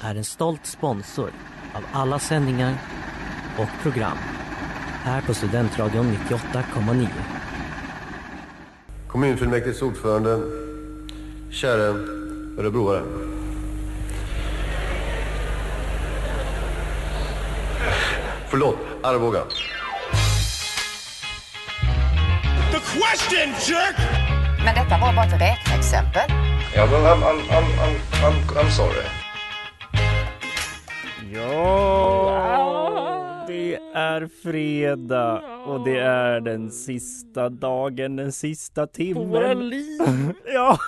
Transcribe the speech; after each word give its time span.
är 0.00 0.14
en 0.14 0.24
stolt 0.24 0.66
sponsor 0.66 1.30
av 1.74 1.82
alla 1.92 2.18
sändningar 2.18 2.74
och 3.58 3.68
program 3.82 4.18
här 5.02 5.22
på 5.22 5.34
Studentradion 5.34 6.16
98,9. 6.28 7.08
Kommunfullmäktiges 9.08 9.82
ordförande, 9.82 10.40
käre 11.50 11.82
örebroare. 12.58 13.02
Förlåt, 18.48 18.76
Arboga. 19.02 19.42
The 22.72 22.78
question, 22.78 23.54
jerk! 23.68 23.96
Men 24.64 24.74
detta 24.74 24.98
var 24.98 25.12
bara 25.12 25.24
ett 25.26 25.40
räkneexempel. 25.40 26.30
Ja, 26.74 26.86
men 26.86 27.00
I'm, 27.00 27.22
I'm, 27.22 27.40
I'm, 27.50 27.64
I'm, 27.80 27.96
I'm, 28.22 28.60
I'm 28.60 28.70
sorry. 28.70 29.19
Är 34.22 34.28
fredag 34.42 35.42
och 35.66 35.84
det 35.84 35.98
är 35.98 36.40
den 36.40 36.70
sista 36.70 37.48
dagen, 37.48 38.16
den 38.16 38.32
sista 38.32 38.86
timmen. 38.86 39.14
På 39.22 39.28
våra 39.28 39.54
liv! 39.54 40.00
Ja, 40.54 40.78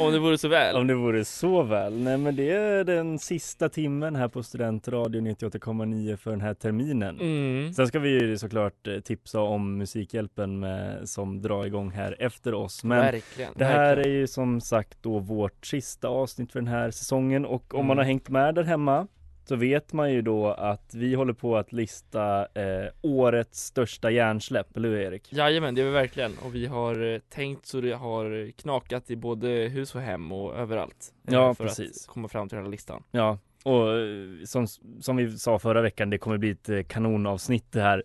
Om 0.00 0.12
det 0.12 0.18
vore 0.18 0.38
så 0.38 0.48
väl. 0.48 0.76
om 0.76 0.86
det 0.86 0.94
vore 0.94 1.24
så 1.24 1.62
väl. 1.62 2.02
Nej 2.02 2.16
men 2.18 2.36
det 2.36 2.50
är 2.50 2.84
den 2.84 3.18
sista 3.18 3.68
timmen 3.68 4.16
här 4.16 4.28
på 4.28 4.42
Studentradio 4.42 5.20
98,9 5.20 6.16
för 6.16 6.30
den 6.30 6.40
här 6.40 6.54
terminen. 6.54 7.20
Mm. 7.20 7.72
Sen 7.72 7.86
ska 7.86 7.98
vi 7.98 8.08
ju 8.10 8.38
såklart 8.38 8.86
eh, 8.86 9.00
tipsa 9.00 9.40
om 9.40 9.78
Musikhjälpen 9.78 10.60
med, 10.60 11.08
som 11.08 11.42
drar 11.42 11.66
igång 11.66 11.90
här 11.90 12.16
efter 12.18 12.54
oss. 12.54 12.84
Men 12.84 12.98
verkligen. 12.98 13.52
Det 13.56 13.64
här 13.64 13.96
verkligen. 13.96 14.16
är 14.16 14.20
ju 14.20 14.26
som 14.26 14.60
sagt 14.60 14.98
då 15.02 15.18
vårt 15.18 15.66
sista 15.66 16.08
avsnitt 16.08 16.52
för 16.52 16.60
den 16.60 16.68
här 16.68 16.90
säsongen 16.90 17.44
och 17.46 17.74
om 17.74 17.80
Mm. 17.80 17.86
man 17.88 17.96
har 17.98 18.04
hängt 18.04 18.28
med 18.28 18.54
där 18.54 18.62
hemma 18.62 19.06
så 19.50 19.56
vet 19.56 19.92
man 19.92 20.12
ju 20.12 20.22
då 20.22 20.46
att 20.52 20.94
vi 20.94 21.14
håller 21.14 21.32
på 21.32 21.56
att 21.56 21.72
lista 21.72 22.40
eh, 22.54 22.88
årets 23.02 23.60
största 23.64 24.10
hjärnsläpp, 24.10 24.76
eller 24.76 24.88
hur 24.88 24.98
Erik? 24.98 25.32
Jajamän, 25.32 25.74
det 25.74 25.80
är 25.80 25.84
vi 25.84 25.90
verkligen. 25.90 26.32
Och 26.44 26.54
vi 26.54 26.66
har 26.66 27.12
eh, 27.14 27.18
tänkt 27.28 27.66
så 27.66 27.80
det 27.80 27.92
har 27.92 28.50
knakat 28.50 29.10
i 29.10 29.16
både 29.16 29.48
hus 29.48 29.94
och 29.94 30.00
hem 30.00 30.32
och 30.32 30.56
överallt. 30.56 31.12
eh, 31.28 31.34
Ja, 31.34 31.54
för 31.54 31.64
precis. 31.64 32.04
att 32.08 32.12
komma 32.14 32.28
fram 32.28 32.48
till 32.48 32.56
den 32.56 32.64
här 32.64 32.70
listan. 32.70 33.02
Ja, 33.10 33.38
och 33.64 33.98
eh, 33.98 34.44
som, 34.44 34.66
som 35.00 35.16
vi 35.16 35.38
sa 35.38 35.58
förra 35.58 35.82
veckan, 35.82 36.10
det 36.10 36.18
kommer 36.18 36.38
bli 36.38 36.50
ett 36.50 36.68
eh, 36.68 36.82
kanonavsnitt 36.82 37.72
det 37.72 37.80
här. 37.80 38.02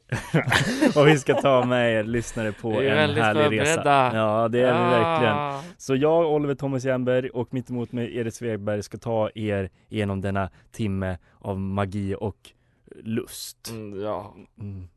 och 0.95 1.07
vi 1.07 1.17
ska 1.17 1.41
ta 1.41 1.65
med 1.65 1.93
er 1.93 2.03
lyssnare 2.03 2.51
på 2.51 2.81
en 2.81 2.97
härlig 2.97 3.21
resa. 3.21 3.33
förberedda. 3.33 4.11
Ja, 4.13 4.47
det 4.47 4.59
är 4.59 4.83
vi 4.83 4.89
verkligen. 4.89 5.75
Så 5.77 5.95
jag, 5.95 6.33
Oliver 6.33 6.55
Thomas 6.55 6.85
Jernberg 6.85 7.29
och 7.29 7.53
mitt 7.53 7.69
emot 7.69 7.91
mig 7.91 8.17
Erik 8.17 8.33
Svegberg 8.33 8.83
ska 8.83 8.97
ta 8.97 9.29
er 9.35 9.69
igenom 9.89 10.21
denna 10.21 10.49
timme 10.71 11.17
av 11.39 11.59
magi 11.59 12.15
och 12.19 12.37
lust. 13.03 13.69
Mm, 13.69 14.01
ja. 14.01 14.35
Mm. 14.59 14.87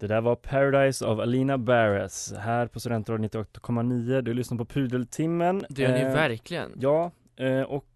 Det 0.00 0.06
där 0.06 0.20
var 0.20 0.34
Paradise 0.36 1.06
av 1.06 1.20
Alina 1.20 1.58
Barres 1.58 2.34
här 2.38 2.66
på 2.66 2.80
Studentradion 2.80 3.26
98,9. 3.28 4.20
Du 4.22 4.34
lyssnar 4.34 4.58
på 4.58 4.64
Pudeltimmen. 4.64 5.64
Det 5.68 5.82
gör 5.82 5.92
ni 5.92 6.00
Eh, 6.00 6.12
verkligen. 6.12 6.72
Ja, 6.80 7.10
eh, 7.36 7.62
och 7.62 7.86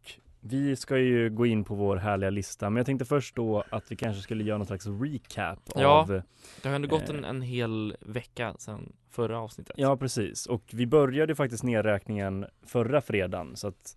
vi 0.41 0.77
ska 0.77 0.99
ju 0.99 1.31
gå 1.31 1.47
in 1.47 1.65
på 1.65 1.75
vår 1.75 1.97
härliga 1.97 2.31
lista. 2.31 2.71
Men 2.71 2.77
jag 2.77 2.87
tänkte 2.87 3.05
först 3.05 3.37
då 3.37 3.65
att 3.71 3.93
vi 3.93 3.97
kanske 3.97 4.23
skulle 4.23 4.45
göra 4.45 4.59
någon 4.59 4.67
slags 4.67 4.87
recap 4.87 5.59
Ja. 5.75 5.89
av 5.89 6.23
Det 6.63 6.69
har 6.69 6.75
ändå 6.77 6.89
gått 6.89 7.09
eh, 7.11 7.17
en, 7.17 7.25
en 7.25 7.43
hel 7.43 7.97
vecka 8.01 8.55
sedan 8.59 8.93
förra 9.11 9.39
avsnittet. 9.41 9.75
Ja 9.79 9.97
precis, 9.97 10.47
och 10.47 10.63
vi 10.73 10.87
började 10.87 11.35
faktiskt 11.35 11.63
nedräkningen 11.65 12.47
förra 12.67 13.01
fredagen 13.01 13.57
så 13.57 13.69
att 13.69 13.97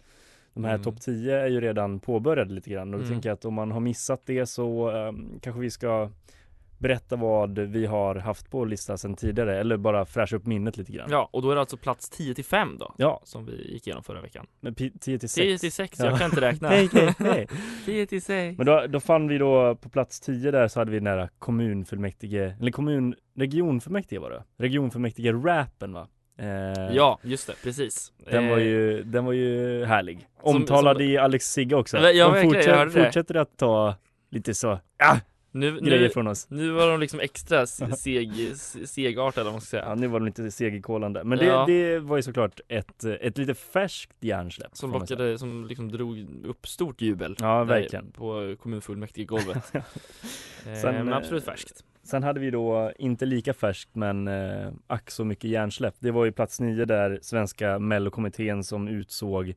de 0.53 0.63
här 0.63 0.73
Mm. 0.73 0.83
topp 0.83 1.01
10 1.01 1.35
är 1.41 1.47
ju 1.47 1.61
redan 1.61 1.99
påbörjade 1.99 2.53
lite 2.53 2.69
grann 2.69 2.93
och 2.93 2.99
då 2.99 3.05
Mm. 3.05 3.13
tänker 3.15 3.29
jag 3.29 3.33
att 3.33 3.45
om 3.45 3.53
man 3.53 3.71
har 3.71 3.79
missat 3.79 4.21
det 4.25 4.45
så 4.45 4.89
ehm, 4.89 5.39
kanske 5.41 5.61
vi 5.61 5.69
ska 5.71 6.09
berätta 6.77 7.15
vad 7.15 7.59
vi 7.59 7.85
har 7.85 8.15
haft 8.15 8.51
på 8.51 8.65
lista 8.65 8.97
sedan 8.97 9.15
tidigare 9.15 9.59
eller 9.59 9.77
bara 9.77 10.05
fräscha 10.05 10.35
upp 10.35 10.45
minnet 10.45 10.77
lite 10.77 10.91
grann. 10.91 11.07
Ja, 11.11 11.29
och 11.33 11.41
då 11.41 11.51
är 11.51 11.55
det 11.55 11.61
alltså 11.61 11.77
plats 11.77 12.09
10 12.09 12.35
till 12.35 12.45
5 12.45 12.77
då. 12.79 12.93
Ja. 12.97 13.21
Som 13.23 13.45
vi 13.45 13.71
gick 13.73 13.87
igenom 13.87 14.03
förra 14.03 14.21
veckan. 14.21 14.45
Men 14.59 14.73
pi- 14.75 14.99
10 14.99 15.19
till 15.19 15.29
6. 15.29 15.45
10 15.45 15.57
till 15.57 15.71
6, 15.71 15.99
Ja. 15.99 16.05
jag 16.05 16.17
kan 16.19 16.25
inte 16.29 16.41
räkna. 16.41 16.69
Hej, 16.69 16.89
hej, 16.93 17.13
hej. 17.19 17.47
10 17.85 18.05
till 18.05 18.21
6. 18.21 18.57
Men 18.57 18.65
då, 18.65 18.85
då 18.89 18.99
fann 18.99 19.27
vi 19.27 19.37
då 19.37 19.75
på 19.75 19.89
plats 19.89 20.19
10 20.19 20.51
där 20.51 20.67
så 20.67 20.79
hade 20.79 20.91
vi 20.91 20.99
nära 20.99 21.29
kommunfullmäktige, 21.39 22.55
eller 22.59 22.71
kommun, 22.71 23.15
regionfullmäktige 23.35 24.19
var 24.21 24.29
det? 24.29 24.43
Regionfullmäktige 24.57 25.31
rappen 25.31 25.93
va? 25.93 26.07
Eh, 26.39 26.47
Ja, 26.95 27.19
just 27.23 27.47
det, 27.47 27.53
precis. 27.63 28.11
Den 28.31 28.49
var 28.49 28.57
Eh, 28.57 28.63
ju, 28.63 29.03
den 29.03 29.25
var 29.25 29.33
ju 29.33 29.85
härlig. 29.85 30.27
Som- 30.43 30.55
Omtalad 30.55 30.97
som- 30.97 31.05
i 31.05 31.17
Alex 31.17 31.45
Sigge 31.45 31.75
också. 31.75 31.97
Ja, 31.97 32.03
verkligen, 32.03 32.31
De 32.31 32.37
jag 32.37 32.43
fortsätter, 32.43 32.77
hörde 32.77 32.91
det. 32.91 33.03
fortsätter 33.05 33.35
att 33.35 33.57
ta 33.57 33.95
lite 34.29 34.53
så, 34.53 34.79
ja, 34.97 35.19
nu, 35.59 35.79
grejer 35.79 36.01
nu, 36.01 36.09
från 36.09 36.27
oss. 36.27 36.49
nu 36.49 36.71
var 36.71 36.87
de 36.87 36.99
liksom 36.99 37.19
extra 37.19 37.65
seg, 37.97 38.31
segartade 38.85 39.41
eller 39.41 39.43
vad 39.43 39.53
man 39.53 39.61
ska 39.61 39.77
Ja, 39.77 39.83
säga. 39.83 39.95
nu 39.95 40.07
var 40.07 40.19
de 40.19 40.25
lite 40.25 40.51
segerkolande. 40.51 41.23
Men 41.23 41.37
det, 41.37 41.45
Ja. 41.45 41.65
det 41.67 41.99
var 41.99 42.15
ju 42.17 42.23
såklart 42.23 42.59
ett, 42.67 43.03
ett 43.03 43.37
lite 43.37 43.53
färskt 43.53 44.17
hjärnsläpp. 44.23 44.77
Som 44.77 44.91
lockade, 44.91 45.37
som 45.37 45.65
liksom 45.67 45.91
drog 45.91 46.25
upp 46.45 46.67
stort 46.67 47.01
jubel. 47.01 47.35
Ja, 47.39 47.63
verkligen. 47.63 48.11
På 48.11 48.55
kommunfullmäktige-golvet. 48.59 49.75
eh, 49.75 49.81
Sen, 50.63 50.95
men 50.95 51.09
eh, 51.09 51.17
absolut 51.17 51.45
färskt. 51.45 51.83
Sen 52.07 52.23
hade 52.23 52.39
vi 52.39 52.51
då, 52.51 52.91
inte 52.99 53.25
lika 53.25 53.53
färskt 53.53 53.89
men 53.95 54.27
eh, 54.27 54.71
ack 54.87 55.11
så 55.11 55.25
mycket 55.25 55.49
hjärnsläpp. 55.49 55.95
Det 55.99 56.11
var 56.11 56.25
ju 56.25 56.31
plats 56.31 56.59
nio 56.59 56.85
där 56.85 57.19
svenska 57.21 57.79
mellokommittén 57.79 58.63
som 58.63 58.87
utsåg 58.87 59.53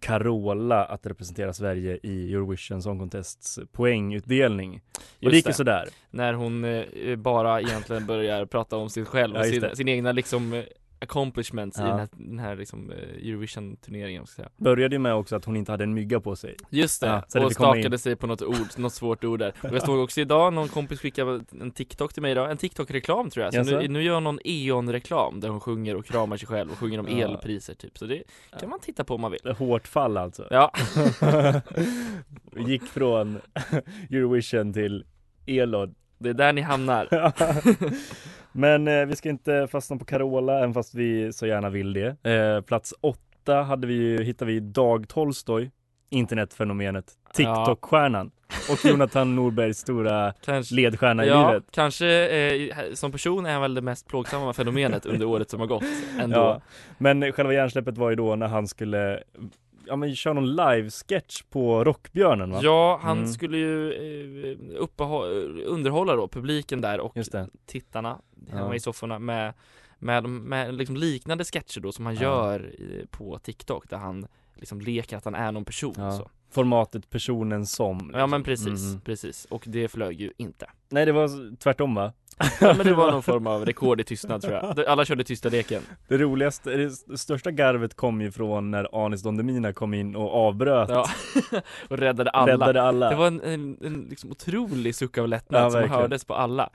Carola 0.00 0.84
att 0.84 1.06
representera 1.06 1.52
Sverige 1.52 1.98
i 2.02 2.34
Eurovision 2.34 2.82
Song 2.82 2.98
Contests 2.98 3.58
poängutdelning. 3.72 4.80
Och 5.22 5.30
det 5.30 5.36
gick 5.36 5.46
ju 5.46 5.52
sådär. 5.52 5.88
När 6.10 6.32
hon 6.32 6.64
eh, 6.64 7.16
bara 7.16 7.60
egentligen 7.60 8.06
börjar 8.06 8.46
prata 8.46 8.76
om 8.76 8.90
sig 8.90 9.04
själv 9.04 9.34
Ja, 9.34 9.40
och 9.40 9.46
just 9.46 9.66
sin, 9.66 9.76
sin 9.76 9.88
egna 9.88 10.12
liksom 10.12 10.62
accomplishments 11.04 11.78
i 11.78 11.82
Ja. 11.82 11.86
den 11.88 11.98
här, 11.98 12.08
den 12.12 12.38
här 12.38 12.56
liksom 12.56 12.90
eh, 12.90 12.98
Eurovision-turneringen. 12.98 14.24
Började 14.56 14.94
ju 14.94 14.98
med 14.98 15.14
också 15.14 15.36
att 15.36 15.44
hon 15.44 15.56
inte 15.56 15.72
hade 15.72 15.84
en 15.84 15.94
mygga 15.94 16.20
på 16.20 16.36
sig. 16.36 16.56
Just 16.70 17.00
det, 17.00 17.06
Ja, 17.06 17.22
det 17.32 17.40
och 17.44 17.48
fick 17.50 17.58
komma 17.58 17.76
in. 17.76 17.82
stakade 17.82 17.98
sig 17.98 18.16
på 18.16 18.26
något 18.26 18.42
ord, 18.42 18.56
något 18.76 18.92
svårt 18.92 19.24
ord 19.24 19.38
där. 19.38 19.52
Och 19.62 19.74
jag 19.74 19.82
såg 19.82 19.98
också 19.98 20.20
idag, 20.20 20.52
någon 20.52 20.68
kompis 20.68 21.00
skickade 21.00 21.40
en 21.60 21.70
TikTok 21.70 22.12
till 22.12 22.22
mig 22.22 22.32
idag, 22.32 22.50
en 22.50 22.56
TikTok-reklam 22.56 23.30
tror 23.30 23.44
jag. 23.44 23.66
Så 23.66 23.78
nu, 23.78 23.88
nu 23.88 24.02
gör 24.02 24.20
någon 24.20 24.38
E.ON-reklam 24.44 25.40
där 25.40 25.48
hon 25.48 25.60
sjunger 25.60 25.96
och 25.96 26.06
kramar 26.06 26.36
sig 26.36 26.48
själv 26.48 26.70
och 26.72 26.78
sjunger 26.78 26.98
om 27.00 27.08
Ja. 27.08 27.28
elpriser 27.28 27.74
typ. 27.74 27.98
Så 27.98 28.06
det 28.06 28.22
kan 28.60 28.68
man 28.70 28.80
titta 28.80 29.04
på 29.04 29.14
om 29.14 29.20
man 29.20 29.30
vill. 29.30 29.54
Hårt 29.58 29.88
fall 29.88 30.16
alltså. 30.16 30.46
Ja, 30.50 30.72
Gick 32.56 32.82
från 32.84 33.40
Eurovision 34.10 34.72
till 34.72 35.04
Elon. 35.46 35.94
det 36.18 36.28
är 36.28 36.34
där 36.34 36.52
ni 36.52 36.60
hamnar. 36.60 37.08
Men 38.56 38.88
eh, 38.88 39.06
vi 39.06 39.16
ska 39.16 39.28
inte 39.28 39.68
fastna 39.70 39.96
på 39.96 40.04
Carola, 40.04 40.58
även 40.58 40.74
fast 40.74 40.94
vi 40.94 41.32
så 41.32 41.46
gärna 41.46 41.70
vill 41.70 41.92
det. 41.92 42.30
Eh, 42.30 42.60
plats 42.60 42.94
åtta 43.00 43.62
hade 43.62 43.86
vi, 43.86 43.94
ju- 43.94 44.22
hittade 44.24 44.52
vi 44.52 44.60
Dag 44.60 45.08
Tolstoj, 45.08 45.70
internetfenomenet, 46.10 47.04
TikTok-stjärnan 47.34 48.30
och 48.70 48.84
Jonathan 48.84 49.36
Norbergs 49.36 49.78
stora 49.78 50.32
Kanske, 50.44 50.74
ledstjärna 50.74 51.24
i 51.24 51.28
ja, 51.28 51.48
livet. 51.50 51.64
kanske 51.70 52.06
eh, 52.36 52.70
som 52.94 53.12
person 53.12 53.46
är 53.46 53.52
han 53.52 53.62
väl 53.62 53.74
det 53.74 53.82
mest 53.82 54.08
plågsamma 54.08 54.52
fenomenet 54.52 55.06
under 55.06 55.26
året 55.26 55.50
som 55.50 55.60
har 55.60 55.66
gått 55.66 55.84
ändå. 56.20 56.38
Ja, 56.40 56.60
men 56.98 57.32
själva 57.32 57.52
hjärnsläppet 57.52 57.98
var 57.98 58.10
ju 58.10 58.16
då 58.16 58.36
när 58.36 58.46
han 58.48 58.68
skulle 58.68 59.22
ja 59.86 59.96
men 59.96 60.16
kör 60.16 60.34
någon 60.34 60.56
live-sketch 60.56 61.42
på 61.50 61.84
Rockbjörnen 61.84 62.50
va? 62.50 62.60
Ja, 62.62 62.98
han 63.02 63.18
Mm. 63.18 63.32
skulle 63.32 63.56
ju 63.58 63.92
eh, 63.92 64.56
uppehå- 64.82 65.62
underhålla 65.64 66.16
då 66.16 66.28
publiken 66.28 66.80
där 66.80 67.00
och 67.00 67.16
tittarna 67.66 68.20
Ja. 68.50 68.56
hemma 68.56 68.74
i 68.76 68.80
sofforna 68.80 69.18
med, 69.18 69.54
med, 69.98 70.24
med 70.28 70.74
liksom 70.74 70.96
liknande 70.96 71.44
sketcher 71.44 71.80
då 71.80 71.92
som 71.92 72.06
han 72.06 72.14
Ja. 72.14 72.20
gör 72.22 72.72
på 73.10 73.38
TikTok 73.38 73.90
där 73.90 73.96
han 73.96 74.26
liksom 74.54 74.80
leker 74.80 75.16
att 75.16 75.24
han 75.24 75.34
är 75.34 75.52
någon 75.52 75.64
person 75.64 75.94
Ja. 75.98 76.12
så. 76.12 76.30
Formatet 76.54 77.10
personen 77.10 77.66
som 77.66 77.98
liksom. 77.98 78.20
Ja 78.20 78.26
men 78.26 78.42
precis, 78.42 78.84
Mm. 78.90 79.00
precis. 79.00 79.44
Och 79.50 79.64
det 79.66 79.88
flög 79.88 80.20
ju 80.20 80.32
inte. 80.36 80.66
Nej 80.90 81.06
det 81.06 81.12
var 81.12 81.56
tvärtom 81.56 81.94
va? 81.94 82.12
Ja, 82.60 82.74
men 82.76 82.86
det 82.86 82.94
var 82.94 83.10
någon 83.12 83.22
form 83.22 83.46
av 83.46 83.66
rekord 83.66 84.00
i 84.00 84.04
tystnad 84.04 84.42
tror 84.42 84.54
jag. 84.54 84.80
Alla 84.86 85.04
körde 85.04 85.24
tysta 85.24 85.48
leken. 85.48 85.82
Det 86.08 86.18
roligaste, 86.18 86.70
det 86.76 87.18
största 87.18 87.50
garvet 87.50 87.94
kom 87.94 88.20
ju 88.20 88.30
från 88.30 88.70
när 88.70 89.04
Anis 89.06 89.22
Don 89.22 89.36
Demina 89.36 89.72
kom 89.72 89.94
in 89.94 90.16
och 90.16 90.34
avbröt 90.34 90.88
Ja. 90.88 91.06
och 91.88 91.98
räddade 91.98 92.30
alla. 92.30 92.52
Räddade 92.52 92.82
alla. 92.82 93.10
Det 93.10 93.16
var 93.16 93.26
en, 93.26 93.40
en, 93.40 93.76
en 93.82 94.06
liksom 94.10 94.30
otrolig 94.30 94.94
suck 94.94 95.18
av 95.18 95.28
lättnad 95.28 95.62
Ja, 95.62 95.70
som 95.70 95.80
verkligen. 95.80 96.00
hördes 96.00 96.24
på 96.24 96.34
alla. 96.34 96.70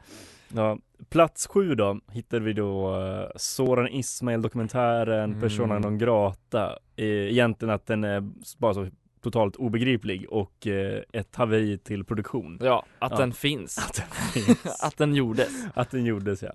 Ja, 0.54 0.78
plats 1.10 1.48
sju 1.48 1.76
då 1.76 2.00
hittade 2.12 2.46
vi 2.46 2.54
då 2.54 2.98
uh, 2.98 3.28
Soran 3.36 3.88
Ismail 3.88 4.42
dokumentären 4.42 5.24
Mm. 5.30 5.42
Persona 5.42 5.80
non 5.80 5.98
grata 5.98 6.78
Eh, 6.96 7.06
Egentligen 7.06 7.74
att 7.76 7.86
den 7.86 8.04
är 8.04 8.24
bara 8.58 8.74
så 8.74 8.88
totalt 9.22 9.56
obegriplig 9.56 10.26
och 10.30 10.68
eh, 10.68 11.02
ett 11.14 11.36
haveri 11.36 11.78
till 11.78 12.04
produktion 12.06 12.60
Ja, 12.62 12.86
att 13.00 13.12
Ja. 13.12 13.18
den 13.18 13.34
finns. 13.34 13.78
Att 13.78 13.94
den 13.96 14.44
finns. 14.44 14.66
att 14.84 14.98
den 14.98 15.16
gjordes. 15.16 15.50
Att 15.74 15.92
den 15.92 16.06
gjordes 16.06 16.44
ja 16.44 16.54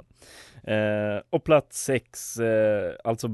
eh, 0.72 1.22
Och 1.30 1.44
plats 1.44 1.84
sex, 1.84 2.36
eh, 2.36 2.92
alltså 3.04 3.28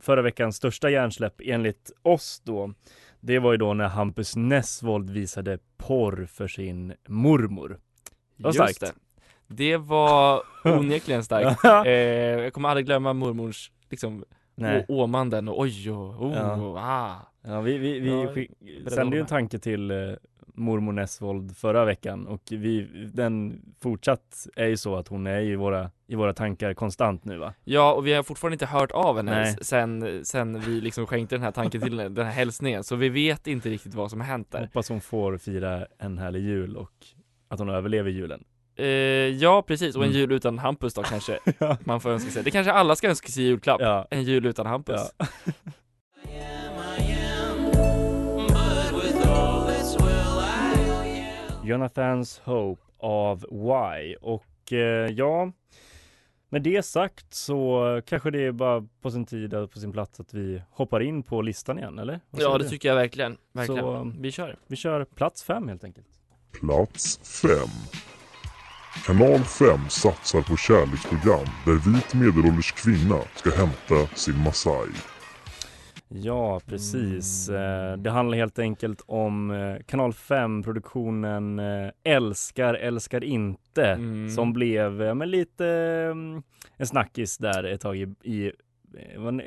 förra 0.00 0.22
veckans 0.22 0.56
största 0.56 0.90
hjärnsläpp 0.90 1.40
enligt 1.44 1.90
oss 2.02 2.40
då 2.44 2.74
Det 3.20 3.38
var 3.38 3.52
ju 3.52 3.58
då 3.58 3.74
när 3.74 3.88
Hampus 3.88 4.36
Nessvold 4.36 5.10
visade 5.10 5.58
porr 5.76 6.26
för 6.32 6.48
sin 6.48 6.94
mormor 7.08 7.78
Vad 8.36 8.54
Just 8.54 8.76
starkt. 8.76 8.94
det. 9.48 9.54
Det 9.54 9.76
var 9.76 10.42
onekligen 10.64 11.24
starkt. 11.24 11.64
eh, 11.86 11.90
jag 11.92 12.52
kommer 12.52 12.68
aldrig 12.68 12.86
glömma 12.86 13.12
mormors 13.12 13.70
liksom 13.90 14.24
åmanden 14.88 15.48
och 15.48 15.60
oj 15.60 15.90
och 15.90 16.22
oh, 16.26 16.34
Ja. 16.34 16.74
ah. 16.78 17.28
Ja, 17.44 17.60
vi, 17.60 17.78
vi, 17.78 18.00
vi 18.00 18.26
skick, 18.34 18.50
sände 18.88 19.16
ju 19.16 19.20
en 19.20 19.26
tanke 19.26 19.58
till 19.58 19.90
eh, 19.90 19.96
mormor 20.54 20.92
Nessvold 20.92 21.56
förra 21.56 21.84
veckan 21.84 22.26
och 22.26 22.42
vi, 22.50 22.88
den 23.14 23.62
fortsatt 23.80 24.46
är 24.56 24.66
ju 24.66 24.76
så 24.76 24.96
att 24.96 25.08
hon 25.08 25.26
är 25.26 25.40
i 25.40 25.56
våra, 25.56 25.90
i 26.06 26.14
våra 26.14 26.32
tankar 26.34 26.74
konstant 26.74 27.24
nu 27.24 27.38
va? 27.38 27.54
Ja, 27.64 27.92
och 27.92 28.06
vi 28.06 28.12
har 28.12 28.22
fortfarande 28.22 28.54
inte 28.54 28.66
hört 28.66 28.90
av 28.90 29.16
henne 29.16 29.30
Nej. 29.30 29.56
sen, 29.60 30.24
sen 30.24 30.60
vi 30.60 30.80
liksom 30.80 31.06
skänkte 31.06 31.34
den 31.34 31.42
här 31.42 31.50
tanken 31.50 31.80
till 31.80 31.98
henne, 31.98 32.08
den 32.14 32.26
här 32.26 32.32
hälsningen, 32.32 32.84
så 32.84 32.96
vi 32.96 33.08
vet 33.08 33.46
inte 33.46 33.70
riktigt 33.70 33.94
vad 33.94 34.10
som 34.10 34.20
har 34.20 34.26
hänt 34.26 34.50
där. 34.50 34.60
Hoppas 34.60 34.88
hon 34.88 35.00
får 35.00 35.38
fira 35.38 35.86
en 35.98 36.18
härlig 36.18 36.40
jul 36.40 36.76
och 36.76 36.92
att 37.48 37.58
hon 37.58 37.68
överlever 37.68 38.10
julen. 38.10 38.44
Eh, 38.76 38.86
ja, 38.86 39.62
precis, 39.62 39.96
och 39.96 40.02
en 40.04 40.08
Mm. 40.10 40.20
jul 40.20 40.32
utan 40.32 40.58
Hampus 40.58 40.94
då 40.94 41.02
kanske 41.02 41.38
Ja. 41.58 41.76
man 41.84 42.00
får 42.00 42.10
önska 42.10 42.30
sig. 42.30 42.42
Det 42.44 42.50
kanske 42.50 42.72
alla 42.72 42.96
ska 42.96 43.08
önska 43.08 43.28
sig 43.28 43.44
i 43.44 43.46
julklapp, 43.46 43.80
Ja. 43.80 44.06
en 44.10 44.22
jul 44.22 44.46
utan 44.46 44.66
Hampus. 44.66 45.00
Ja. 45.18 45.26
Jonathans 51.72 52.40
Hope 52.44 52.82
av 52.98 53.40
Why 53.50 54.14
och 54.14 54.72
eh, 54.72 55.12
ja 55.12 55.52
med 56.48 56.62
det 56.62 56.82
sagt 56.84 57.34
så 57.34 58.00
kanske 58.06 58.30
det 58.30 58.44
är 58.46 58.52
bara 58.52 58.86
på 59.02 59.10
sin 59.10 59.26
tid 59.26 59.54
och 59.54 59.70
på 59.70 59.78
sin 59.78 59.92
plats 59.92 60.20
att 60.20 60.34
vi 60.34 60.62
hoppar 60.70 61.00
in 61.00 61.22
på 61.22 61.42
listan 61.42 61.78
igen 61.78 61.98
eller? 61.98 62.20
Ja, 62.30 62.58
det 62.58 62.64
du? 62.64 62.70
tycker 62.70 62.88
jag 62.88 62.96
verkligen. 62.96 63.36
verkligen. 63.52 63.82
Så- 63.84 64.12
vi 64.20 64.32
kör. 64.32 64.56
Vi 64.66 64.76
kör 64.76 65.04
plats 65.04 65.42
fem 65.42 65.68
helt 65.68 65.84
enkelt. 65.84 66.06
Plats 66.60 67.20
5. 67.42 67.50
Kanal 69.06 69.38
5 69.38 69.80
satsar 69.88 70.42
på 70.42 70.56
kärleksprogram 70.56 71.46
där 71.66 71.92
vit 71.92 72.14
medelålders 72.14 72.72
kvinna 72.72 73.18
ska 73.36 73.50
hämta 73.50 74.16
sin 74.16 74.38
Masai. 74.38 74.88
Ja, 76.14 76.60
precis. 76.66 77.48
Mm. 77.48 78.02
Det 78.02 78.10
handlar 78.10 78.38
helt 78.38 78.58
enkelt 78.58 79.02
om 79.06 79.50
eh, 79.50 79.76
Kanal 79.86 80.12
5-produktionen 80.12 81.58
eh, 81.58 81.90
Älskar, 82.04 82.74
älskar 82.74 83.24
inte 83.24 83.86
Mm. 83.86 84.30
som 84.30 84.52
blev 84.52 84.92
men 85.16 85.30
lite 85.30 85.66
eh, 85.66 86.42
en 86.76 86.86
snackis 86.86 87.38
där 87.38 87.64
ett 87.64 87.80
tag 87.80 87.96
i, 87.96 88.02
i 88.22 88.52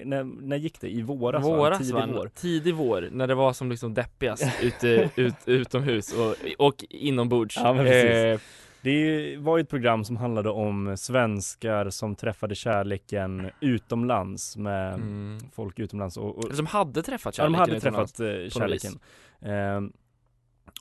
när, 0.05 0.23
när 0.23 0.57
gick 0.57 0.81
det? 0.81 0.89
I 0.89 1.01
våras? 1.01 1.45
Våras 1.45 1.77
Tidig 1.77 1.93
va? 1.93 2.09
vår. 2.13 2.31
Tidig 2.35 2.75
vår, 2.75 3.09
när 3.11 3.27
det 3.27 3.35
var 3.35 3.53
som 3.53 3.71
liksom 3.71 3.93
deppigast 3.93 4.63
ute, 4.63 5.09
ut, 5.15 5.35
utomhus 5.45 6.13
och, 6.13 6.35
och 6.67 6.85
inombords. 6.89 7.57
Ja. 7.57 7.85
Eh, 7.85 8.39
Det 8.85 9.37
var 9.37 9.57
ju 9.57 9.61
ett 9.61 9.69
program 9.69 10.03
som 10.03 10.17
handlade 10.17 10.49
om 10.49 10.97
svenskar 10.97 11.89
som 11.89 12.15
träffade 12.15 12.55
kärleken 12.55 13.49
utomlands 13.59 14.57
med 14.57 14.93
mm. 14.93 15.39
folk 15.53 15.79
utomlands 15.79 16.17
och, 16.17 16.37
och 16.37 16.55
som 16.55 16.65
hade 16.65 17.03
träffat 17.03 17.37
Ja, 17.37 17.43
de 17.43 17.53
kärleken 17.55 17.95
hade 17.95 18.07
träffat 18.07 18.19
eh, 18.19 18.59
kärleken. 18.59 18.99
Ehm, 19.41 19.93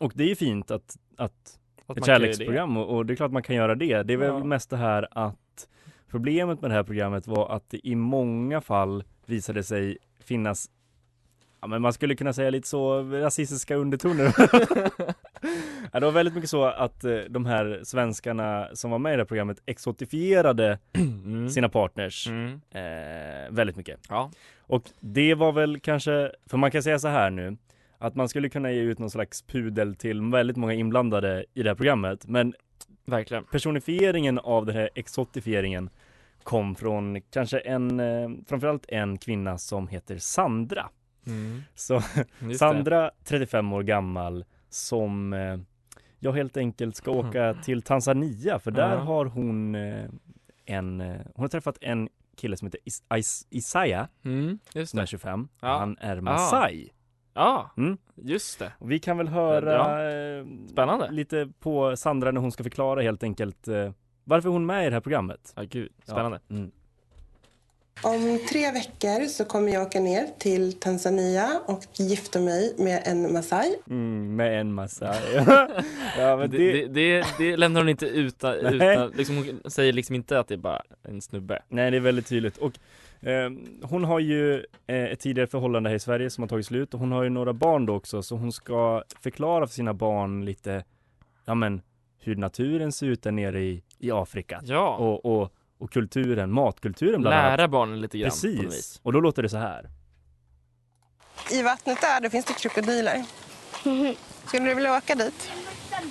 och 0.01 0.13
det 0.15 0.25
är 0.25 0.29
ju 0.29 0.35
fint 0.35 0.71
att, 0.71 0.97
att 1.17 1.59
att 1.87 1.99
ett 1.99 2.07
göra 2.07 2.19
det. 2.19 2.25
kärleksprogram 2.25 2.77
och, 2.77 2.97
och 2.97 3.07
det 3.07 3.15
är 3.15 3.17
klart 3.17 3.33
man 3.33 3.43
kan 3.43 3.57
göra 3.57 3.75
det. 3.75 4.03
Det 4.03 4.13
är 4.13 4.17
väl 4.17 4.29
Ja. 4.29 4.45
mest 4.45 4.71
det 4.71 4.77
här 4.77 5.09
att 5.11 5.69
problemet 6.11 6.61
med 6.61 6.71
det 6.71 6.75
här 6.75 6.83
programmet 6.85 7.27
var 7.27 7.57
att 7.57 7.71
det 7.71 7.89
i 7.89 7.95
många 7.95 8.61
fall 8.61 9.05
visade 9.27 9.63
sig 9.63 9.99
finnas 10.21 10.71
Ja 11.61 11.69
men 11.69 11.83
man 11.83 11.93
skulle 11.93 12.17
kunna 12.17 12.33
säga 12.33 12.51
lite 12.51 12.69
så 12.69 13.03
rasistiska 13.03 13.77
undertoner. 13.77 14.35
ja, 15.93 16.01
det 16.01 16.07
var 16.07 16.13
väldigt 16.13 16.35
mycket 16.35 16.51
så 16.51 16.65
att 16.65 17.05
eh, 17.05 17.17
de 17.29 17.47
här 17.47 17.81
svenskarna 17.83 18.69
som 18.73 18.91
var 18.91 18.99
med 18.99 19.13
i 19.13 19.17
det 19.17 19.21
här 19.23 19.27
programmet 19.27 19.63
exotifierade 19.67 20.79
Mm. 21.25 21.49
sina 21.51 21.69
partners 21.69 22.27
Mm. 22.29 22.61
eh, 22.71 23.51
väldigt 23.51 23.77
mycket. 23.77 24.01
Ja. 24.09 24.31
Och 24.61 24.91
det 25.01 25.35
var 25.35 25.53
väl 25.53 25.81
kanske, 25.81 26.33
för 26.47 26.57
man 26.59 26.71
kan 26.71 26.83
säga 26.83 26.99
så 26.99 27.09
här 27.09 27.31
nu, 27.31 27.57
att 27.99 28.15
man 28.15 28.29
skulle 28.29 28.49
kunna 28.49 28.71
ge 28.73 28.81
ut 28.81 28.99
någon 28.99 29.11
slags 29.11 29.43
pudel 29.43 29.95
till 29.97 30.23
väldigt 30.23 30.57
många 30.57 30.73
inblandade 30.75 31.45
i 31.55 31.63
det 31.63 31.71
här 31.71 31.75
programmet, 31.75 32.27
men 32.27 32.55
Verkligen. 33.07 33.45
personifieringen 33.45 34.39
av 34.39 34.67
den 34.67 34.77
här 34.77 34.91
exotifieringen 34.95 35.91
kom 36.43 36.75
från 36.75 37.21
kanske 37.21 37.59
en, 37.59 38.01
eh, 38.01 38.29
framförallt 38.49 38.85
en 38.89 39.19
kvinna 39.19 39.59
som 39.59 39.89
heter 39.89 40.19
Sandra. 40.19 40.89
Mm. 41.27 41.63
Så 41.75 42.03
Sandra, 42.59 43.11
35 43.25 43.73
år 43.73 43.83
gammal, 43.83 44.45
som 44.69 45.33
eh, 45.33 45.59
jag 46.25 46.33
helt 46.33 46.57
enkelt 46.57 46.97
ska 46.97 47.11
åka 47.11 47.55
till 47.55 47.83
Tanzania, 47.83 48.59
för 48.59 48.71
där 48.71 48.93
Mm. 48.95 49.07
Har 49.07 49.25
hon 49.27 49.75
eh, 49.75 50.05
en, 50.67 51.01
eh, 51.01 51.17
hon 51.35 51.43
har 51.43 51.49
träffat 51.49 51.79
en 51.81 52.09
kille 52.37 52.57
som 52.57 52.67
heter 52.67 52.81
Is- 52.85 53.03
Is- 53.19 53.47
Isaiah. 53.51 54.07
Mm. 54.25 54.59
Just 54.75 54.91
som 54.91 54.99
är 54.99 55.03
det. 55.03 55.07
25, 55.07 55.49
Ja. 55.61 55.79
han 55.79 55.97
är 56.01 56.21
Masai. 56.21 56.89
Ja, 57.35 57.71
Mm. 57.77 57.97
just 58.17 58.59
det. 58.59 58.73
Och 58.79 58.91
vi 58.91 58.99
kan 58.99 59.19
väl 59.19 59.29
höra 59.29 59.73
Ja. 59.73 60.03
eh, 60.41 60.47
Spännande. 60.73 61.11
lite 61.11 61.53
på 61.61 61.97
Sandra 61.97 62.31
när 62.31 62.41
hon 62.41 62.53
ska 62.53 62.63
förklara 62.63 63.03
helt 63.03 63.23
enkelt 63.23 63.69
varför 64.25 64.49
hon 64.49 64.63
är 64.63 64.67
med 64.67 64.83
i 64.87 64.89
det 64.89 64.95
här 64.95 65.01
programmet. 65.01 65.53
Ja, 65.57 65.63
gud. 65.63 65.93
Spännande. 66.05 66.41
Ja. 66.49 66.55
Mm. 66.57 66.71
Om 68.03 68.39
tre 68.49 68.71
veckor 68.71 69.27
så 69.27 69.45
kommer 69.45 69.73
jag 69.73 69.83
åka 69.83 70.01
ner 70.01 70.27
till 70.39 70.73
Tanzania 70.73 71.61
och 71.67 71.85
gifta 71.95 72.41
mig 72.41 72.75
med 72.79 73.03
en 73.05 73.33
Masai. 73.33 73.77
Mm, 73.91 74.37
med 74.37 74.61
en 74.61 74.73
massa. 74.73 75.15
ja, 76.19 76.37
men 76.37 76.51
det, 76.51 76.73
det, 76.73 76.87
det, 76.87 77.27
det, 77.39 77.57
lämnar 77.57 77.81
hon 77.81 77.89
inte 77.89 78.07
utan, 78.07 78.55
utan 78.67 79.11
liksom, 79.11 79.37
hon 79.37 79.71
säger 79.71 79.93
liksom 79.93 80.15
inte 80.15 80.39
att 80.39 80.49
det 80.49 80.55
är 80.55 80.59
bara 80.59 80.83
en 81.03 81.23
snubbe. 81.23 81.63
Nej, 81.69 81.91
det 81.91 81.97
är 81.97 82.01
väldigt 82.01 82.27
tydligt. 82.27 82.57
Och 82.57 82.73
eh, 83.29 83.51
hon 83.83 84.05
har 84.05 84.21
ju 84.21 84.65
eh, 84.87 85.05
ett 85.05 85.21
tidigare 85.21 85.47
förhållande 85.47 85.91
här 85.91 85.97
i 85.97 86.01
Sverige 86.01 86.31
som 86.31 86.43
har 86.43 86.49
tagit 86.49 86.67
slut 86.67 86.95
och 86.95 87.01
hon 87.01 87.13
har 87.13 87.23
ju 87.23 87.31
några 87.31 87.53
barn 87.53 87.87
då 87.87 87.95
också 87.95 88.23
så 88.23 88.37
hon 88.37 88.53
ska 88.53 89.03
förklara 89.21 89.67
för 89.67 89.75
sina 89.75 89.95
barn 89.95 90.45
lite, 90.45 90.85
ja 91.45 91.55
men 91.55 91.83
hur 92.19 92.37
naturen 92.37 92.93
ser 92.93 93.07
ut 93.07 93.23
där 93.23 93.33
nere 93.33 93.63
i, 93.63 93.83
i 93.99 94.11
Afrika. 94.11 94.61
Ja, 94.65 94.97
Och, 94.97 95.25
och, 95.25 95.53
och 95.85 95.91
kulturen, 95.93 96.53
matkulturen 96.53 97.21
bland 97.21 97.37
annat. 97.37 97.59
lära 97.59 97.69
barnen 97.69 98.01
lite 98.01 98.19
grann 98.19 98.31
Precis. 98.31 99.01
Och 99.03 99.13
då 99.13 99.21
låter 99.21 99.43
det 99.43 99.49
så 99.49 99.57
här. 99.57 99.91
I 101.51 101.63
vattnet 101.63 102.01
där, 102.01 102.21
då 102.21 102.31
finns 102.31 102.45
det 102.45 102.53
krokodiler. 102.53 103.25
Skulle 104.47 104.69
du 104.69 104.75
vilja 104.75 104.97
åka 104.97 105.15
dit? 105.15 105.51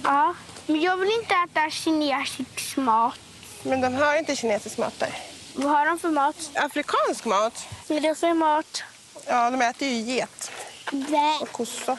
Ja, 0.04 0.36
men 0.68 0.82
jag 0.82 0.98
vill 0.98 1.10
inte 1.22 1.36
äta 1.36 1.70
kinesisk 1.70 2.78
mat. 2.78 3.20
Men 3.64 3.82
de 3.82 3.94
har 3.94 4.18
inte 4.18 4.36
kinesisk 4.36 4.78
mat 4.78 5.00
där. 5.00 5.10
Vad 5.56 5.72
har 5.72 5.86
de 5.86 6.00
för 6.00 6.10
mat? 6.12 6.52
Afrikansk 6.56 7.26
mat? 7.26 7.68
Vad 7.88 7.98
är 7.98 8.02
det 8.02 8.16
för 8.16 8.34
mat? 8.34 8.84
Ja, 9.28 9.50
de 9.52 9.62
äter 9.62 9.88
ju 9.88 9.96
get 9.96 10.52
Blä. 10.92 11.38
och 11.42 11.52
kossa. 11.52 11.98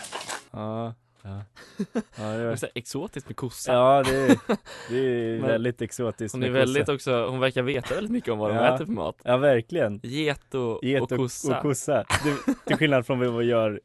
Ja, 0.51 0.95
ja. 1.25 1.43
ja, 2.19 2.23
det 2.25 2.43
är 2.43 2.57
så 2.57 2.67
här 2.67 2.73
exotiskt 2.75 3.29
med 3.29 3.37
kossa. 3.37 3.73
ja 3.73 4.03
det, 4.07 4.17
är, 4.17 4.27
det 4.91 4.97
är 4.99 5.39
Men 5.39 5.49
väldigt 5.49 5.83
exotiskt 5.83 6.35
Hon 6.35 6.43
är 6.43 6.51
med 6.51 6.61
väldigt 6.61 6.87
kossa. 6.87 6.95
också, 6.95 7.27
hon 7.31 7.41
verkar 7.41 7.63
veta 7.63 7.95
väldigt 7.95 8.13
mycket 8.13 8.33
om 8.33 8.39
vad 8.39 8.51
de 8.51 8.57
Ja. 8.57 8.75
äter 8.75 8.87
för 8.87 8.93
mat. 8.93 9.17
Ja, 9.25 9.37
verkligen. 9.37 10.01
Get 10.03 10.55
och, 10.55 10.85
Get 10.85 11.03
och 11.03 11.09
kossa. 11.11 11.57
och 11.57 11.63
kossa. 11.63 12.05
Du, 12.25 12.55
till 12.67 12.77
skillnad 12.77 13.07
från 13.07 13.19
vad 13.19 13.37
vi 13.39 13.45
gör 13.45 13.81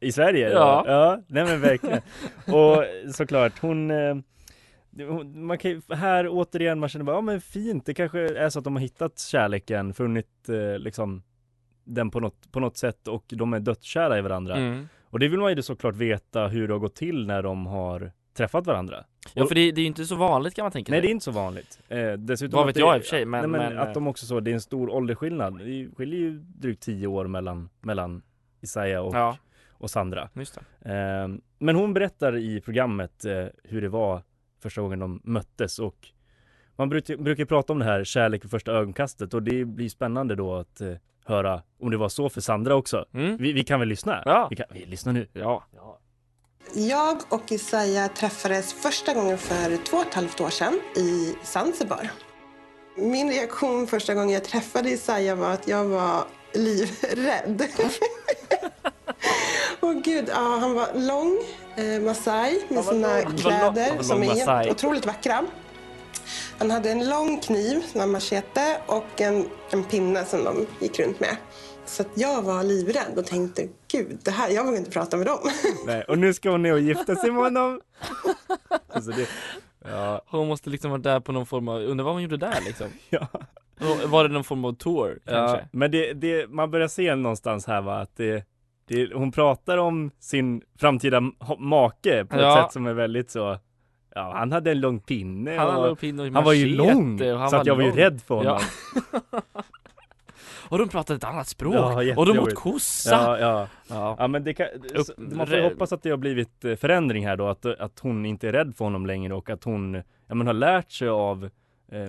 I 0.00 0.12
Sverige? 0.12 0.50
Ja. 0.50 0.84
ja 0.86 1.22
nej 1.26 1.44
men 1.44 1.60
verkligen. 1.60 2.00
Och 2.46 2.84
såklart, 3.14 3.58
hon 3.58 3.90
eh, 3.90 4.14
man 5.34 5.58
kan 5.58 5.82
här 5.88 6.28
återigen, 6.28 6.80
man 6.80 6.88
känner 6.88 7.04
bara, 7.04 7.16
ja 7.16 7.20
men 7.20 7.40
fint, 7.40 7.86
det 7.86 7.94
kanske 7.94 8.20
är 8.20 8.48
så 8.48 8.58
att 8.58 8.64
de 8.64 8.76
har 8.76 8.80
hittat 8.82 9.18
kärleken, 9.18 9.94
funnit 9.94 10.48
eh, 10.48 10.78
liksom 10.78 11.22
den 11.84 12.10
på 12.10 12.20
något, 12.20 12.52
på 12.52 12.60
något 12.60 12.76
sätt 12.76 13.08
och 13.08 13.24
de 13.28 13.52
är 13.52 13.60
dödskära 13.60 14.18
i 14.18 14.20
varandra. 14.20 14.56
Mm. 14.56 14.88
Och 15.10 15.18
det 15.18 15.28
vill 15.28 15.40
man 15.40 15.56
ju 15.56 15.62
såklart 15.62 15.94
veta 15.96 16.48
hur 16.48 16.68
det 16.68 16.74
har 16.74 16.78
gått 16.78 16.94
till 16.94 17.26
när 17.26 17.42
de 17.42 17.66
har 17.66 18.12
träffat 18.34 18.66
varandra. 18.66 19.04
Ja 19.34 19.46
för 19.46 19.54
det, 19.54 19.72
det 19.72 19.80
är 19.80 19.82
ju 19.82 19.86
inte 19.86 20.04
så 20.04 20.14
vanligt 20.16 20.54
kan 20.54 20.62
man 20.64 20.72
tänka 20.72 20.90
Nej 20.92 21.00
sig 21.00 21.06
det 21.06 21.10
är 21.10 21.12
inte 21.12 21.24
så 21.24 21.30
vanligt. 21.30 21.80
Eh, 21.88 22.12
dessutom 22.12 22.56
Vad 22.56 22.62
att 22.62 22.68
vet 22.68 22.74
det, 22.74 22.80
jag 22.80 22.96
i 22.96 22.98
och 23.00 23.02
för 23.02 23.08
sig, 23.08 23.24
men- 23.24 23.40
nej, 23.40 23.60
men, 23.60 23.68
men, 23.74 23.78
att 23.78 23.86
eh, 23.88 23.92
de 23.94 24.06
också 24.06 24.26
så, 24.26 24.40
det 24.40 24.50
är 24.50 24.54
en 24.54 24.60
stor 24.60 24.90
åldersskillnad. 24.90 25.58
Det 25.58 25.88
skiljer 25.96 26.20
ju 26.20 26.38
drygt 26.38 26.82
tio 26.82 27.06
år 27.06 27.26
mellan, 27.26 27.68
mellan 27.80 28.22
Isaiah 28.60 29.02
och, 29.06 29.14
Ja. 29.14 29.36
och 29.70 29.90
Sandra. 29.90 30.28
Just. 30.34 30.56
Eh, 30.80 30.92
men 31.58 31.76
hon 31.76 31.94
berättar 31.94 32.36
i 32.36 32.60
programmet 32.60 33.24
eh, 33.24 33.46
hur 33.64 33.80
det 33.82 33.88
var 33.88 34.22
första 34.62 34.80
gången 34.80 34.98
de 34.98 35.20
möttes 35.24 35.78
och 35.78 36.08
man 36.80 36.88
brukar, 36.88 37.16
brukar 37.16 37.44
prata 37.44 37.72
om 37.72 37.78
det 37.78 37.84
här 37.84 38.04
kärlek 38.04 38.44
vid 38.44 38.50
första 38.50 38.72
ögonkastet 38.72 39.34
och 39.34 39.42
det 39.42 39.64
blir 39.64 39.88
spännande 39.88 40.34
då 40.34 40.54
att 40.54 40.80
eh, 40.80 40.92
höra 41.24 41.62
om 41.80 41.90
det 41.90 41.96
var 41.96 42.08
så 42.08 42.28
för 42.28 42.40
Sandra 42.40 42.74
också. 42.74 43.04
Mm. 43.14 43.36
Vi, 43.36 43.52
vi 43.52 43.64
kan 43.64 43.80
väl 43.80 43.88
lyssna? 43.88 44.22
Ja. 44.24 44.46
Vi, 44.50 44.56
kan, 44.56 44.66
vi 44.70 44.86
lyssnar 44.86 45.12
nu. 45.12 45.26
Ja. 45.32 45.64
Jag 46.74 47.16
och 47.28 47.52
Isaiah 47.52 48.10
träffades 48.12 48.72
första 48.72 49.14
gången 49.14 49.38
för 49.38 49.84
två 49.84 49.96
och 49.96 50.06
ett 50.06 50.14
halvt 50.14 50.40
år 50.40 50.50
sedan 50.50 50.80
i 50.96 51.34
Zanzibar. 51.42 52.10
Min 52.96 53.30
reaktion 53.30 53.86
första 53.86 54.14
gången 54.14 54.30
jag 54.30 54.44
träffade 54.44 54.90
Isaiah 54.90 55.38
var 55.38 55.50
att 55.50 55.68
jag 55.68 55.84
var 55.84 56.24
livrädd. 56.54 57.62
Åh 59.80 59.92
gud, 59.92 60.24
ja, 60.28 60.58
han 60.60 60.74
var 60.74 60.88
lång, 60.94 61.38
eh, 61.76 62.00
Masai, 62.00 62.60
med 62.68 62.84
sina 62.84 63.20
lång. 63.20 63.36
Kläder 63.36 64.02
som 64.02 64.22
är 64.22 64.26
Masai. 64.26 64.56
helt 64.56 64.70
otroligt 64.70 65.06
vackra. 65.06 65.46
Han 66.60 66.70
hade 66.70 66.90
en 66.90 67.08
lång 67.08 67.40
kniv, 67.40 67.82
en 67.94 68.10
machete, 68.10 68.80
och 68.86 69.20
en, 69.20 69.44
en 69.70 69.84
pinne 69.84 70.24
som 70.24 70.44
de 70.44 70.66
gick 70.80 70.98
runt 71.00 71.20
med. 71.20 71.36
Så 71.84 72.02
att 72.02 72.08
jag 72.14 72.42
var 72.42 72.64
livrädd 72.64 73.18
och 73.18 73.26
tänkte, 73.26 73.68
gud, 73.92 74.18
det 74.24 74.30
här, 74.30 74.50
jag 74.50 74.64
vågar 74.64 74.78
inte 74.78 74.90
prata 74.90 75.16
med 75.16 75.26
dem. 75.26 75.38
Nej, 75.86 76.04
och 76.08 76.18
nu 76.18 76.34
ska 76.34 76.50
hon 76.50 76.62
ner 76.62 76.72
och 76.72 76.80
gifta 76.80 77.16
sig 77.16 77.30
med 77.30 77.42
honom. 77.42 77.80
Alltså 78.88 79.10
det, 79.10 79.28
ja, 79.84 80.22
Hon 80.26 80.48
måste 80.48 80.70
liksom 80.70 80.90
vara 80.90 81.00
där 81.00 81.20
på 81.20 81.32
någon 81.32 81.46
form 81.46 81.68
av, 81.68 81.80
undrar 81.82 82.04
vad 82.04 82.14
hon 82.14 82.22
gjorde 82.22 82.36
där 82.36 82.58
liksom? 82.66 82.86
ja. 83.10 83.26
Var 84.06 84.24
det 84.28 84.34
någon 84.34 84.44
form 84.44 84.64
av 84.64 84.72
tour 84.72 85.18
kanske? 85.26 85.56
Ja, 85.56 85.62
men 85.72 85.90
det, 85.90 86.12
det, 86.12 86.46
man 86.50 86.70
börjar 86.70 86.88
se 86.88 87.14
någonstans 87.14 87.66
här 87.66 87.80
va, 87.80 87.98
att 88.00 88.16
det, 88.16 88.44
det, 88.88 89.14
hon 89.14 89.32
pratar 89.32 89.78
om 89.78 90.10
sin 90.18 90.62
framtida 90.78 91.20
ma- 91.20 91.58
make 91.58 92.24
på 92.24 92.34
ett 92.36 92.42
Ja. 92.42 92.62
sätt 92.64 92.72
som 92.72 92.86
är 92.86 92.92
väldigt 92.94 93.30
så 93.30 93.58
Ja, 94.14 94.32
han 94.36 94.52
hade 94.52 94.70
en 94.70 94.80
lång 94.80 95.00
pinne 95.00 95.56
Han 95.56 95.76
och 95.76 95.86
lång 95.86 95.96
pinne 95.96 96.22
och 96.22 96.32
han 96.34 96.44
var 96.44 96.52
ju 96.52 96.66
lång, 96.66 97.20
han 97.38 97.50
så 97.50 97.56
att 97.56 97.66
jag 97.66 97.74
var 97.74 97.82
ju 97.82 97.88
lång. 97.88 97.96
rädd 97.98 98.20
för 98.22 98.34
honom. 98.34 98.58
Ja. 99.32 99.40
och 100.68 100.78
de 100.78 100.88
pratade 100.88 101.16
ett 101.16 101.24
annat 101.24 101.48
språk, 101.48 101.74
Ja, 101.74 102.14
och 102.16 102.26
de 102.26 102.38
åt 102.38 102.54
kossa! 102.54 103.10
Ja, 103.10 103.38
ja. 103.38 103.66
Ja. 103.88 104.16
Ja 104.18 104.28
men 104.28 104.44
det 104.44 104.54
kan, 104.54 104.66
så- 105.04 105.12
man 105.16 105.46
får 105.46 105.62
hoppas 105.62 105.92
att 105.92 106.02
det 106.02 106.10
har 106.10 106.16
blivit 106.16 106.64
eh, 106.64 106.76
förändring 106.76 107.26
här 107.26 107.36
då, 107.36 107.46
att, 107.48 107.66
att 107.66 107.98
hon 107.98 108.26
inte 108.26 108.48
är 108.48 108.52
rädd 108.52 108.74
för 108.76 108.84
honom 108.84 109.06
längre 109.06 109.34
och 109.34 109.50
att 109.50 109.64
hon 109.64 109.94
ja, 110.26 110.34
men 110.34 110.46
har 110.46 110.54
lärt 110.54 110.90
sig 110.92 111.08
av 111.08 111.50
eh, 111.92 112.08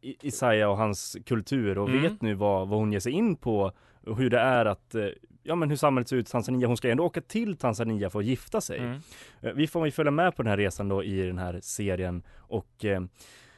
I- 0.00 0.16
Isaiah 0.22 0.70
och 0.70 0.76
hans 0.76 1.16
kultur 1.26 1.78
och 1.78 1.88
Mm. 1.88 2.02
vet 2.02 2.22
nu 2.22 2.34
vad, 2.34 2.68
vad 2.68 2.78
hon 2.78 2.92
ger 2.92 3.00
sig 3.00 3.12
in 3.12 3.36
på 3.36 3.72
och 4.06 4.16
hur 4.18 4.30
det 4.30 4.38
är 4.40 4.64
att 4.64 4.94
eh, 4.94 5.06
Ja 5.42 5.54
men 5.54 5.68
hur 5.70 5.76
samhället 5.76 6.08
ser 6.08 6.16
ut 6.16 6.28
i 6.28 6.30
Tanzania, 6.30 6.66
hon 6.68 6.76
ska 6.76 6.90
ändå 6.90 7.04
åka 7.04 7.20
till 7.20 7.56
Tanzania 7.56 8.10
för 8.10 8.18
att 8.18 8.24
gifta 8.24 8.60
sig. 8.60 8.78
Mm. 8.78 9.00
Eh, 9.42 9.52
Vi 9.52 9.66
får 9.66 9.86
ju 9.86 9.90
följa 9.92 10.10
med 10.10 10.36
på 10.36 10.42
den 10.42 10.50
här 10.50 10.56
resan 10.56 10.88
då 10.88 11.04
i 11.04 11.22
den 11.22 11.38
här 11.38 11.60
serien 11.62 12.22
och 12.38 12.84
eh, 12.84 13.00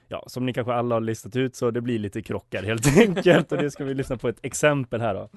Ja, 0.09 0.25
som 0.27 0.47
ni 0.47 0.53
kanske 0.53 0.73
alla 0.73 0.95
har 0.95 1.01
listat 1.01 1.37
ut 1.37 1.57
så 1.57 1.71
det 1.71 1.81
blir 1.81 1.99
lite 1.99 2.23
krockar 2.23 2.63
helt 2.63 2.99
enkelt 2.99 3.53
och 3.53 3.59
det 3.59 3.71
ska 3.71 3.85
vi 3.85 3.95
lyssna 3.95 4.17
på 4.17 4.29
ett 4.29 4.39
exempel 4.43 5.01
här 5.01 5.15
då. 5.15 5.29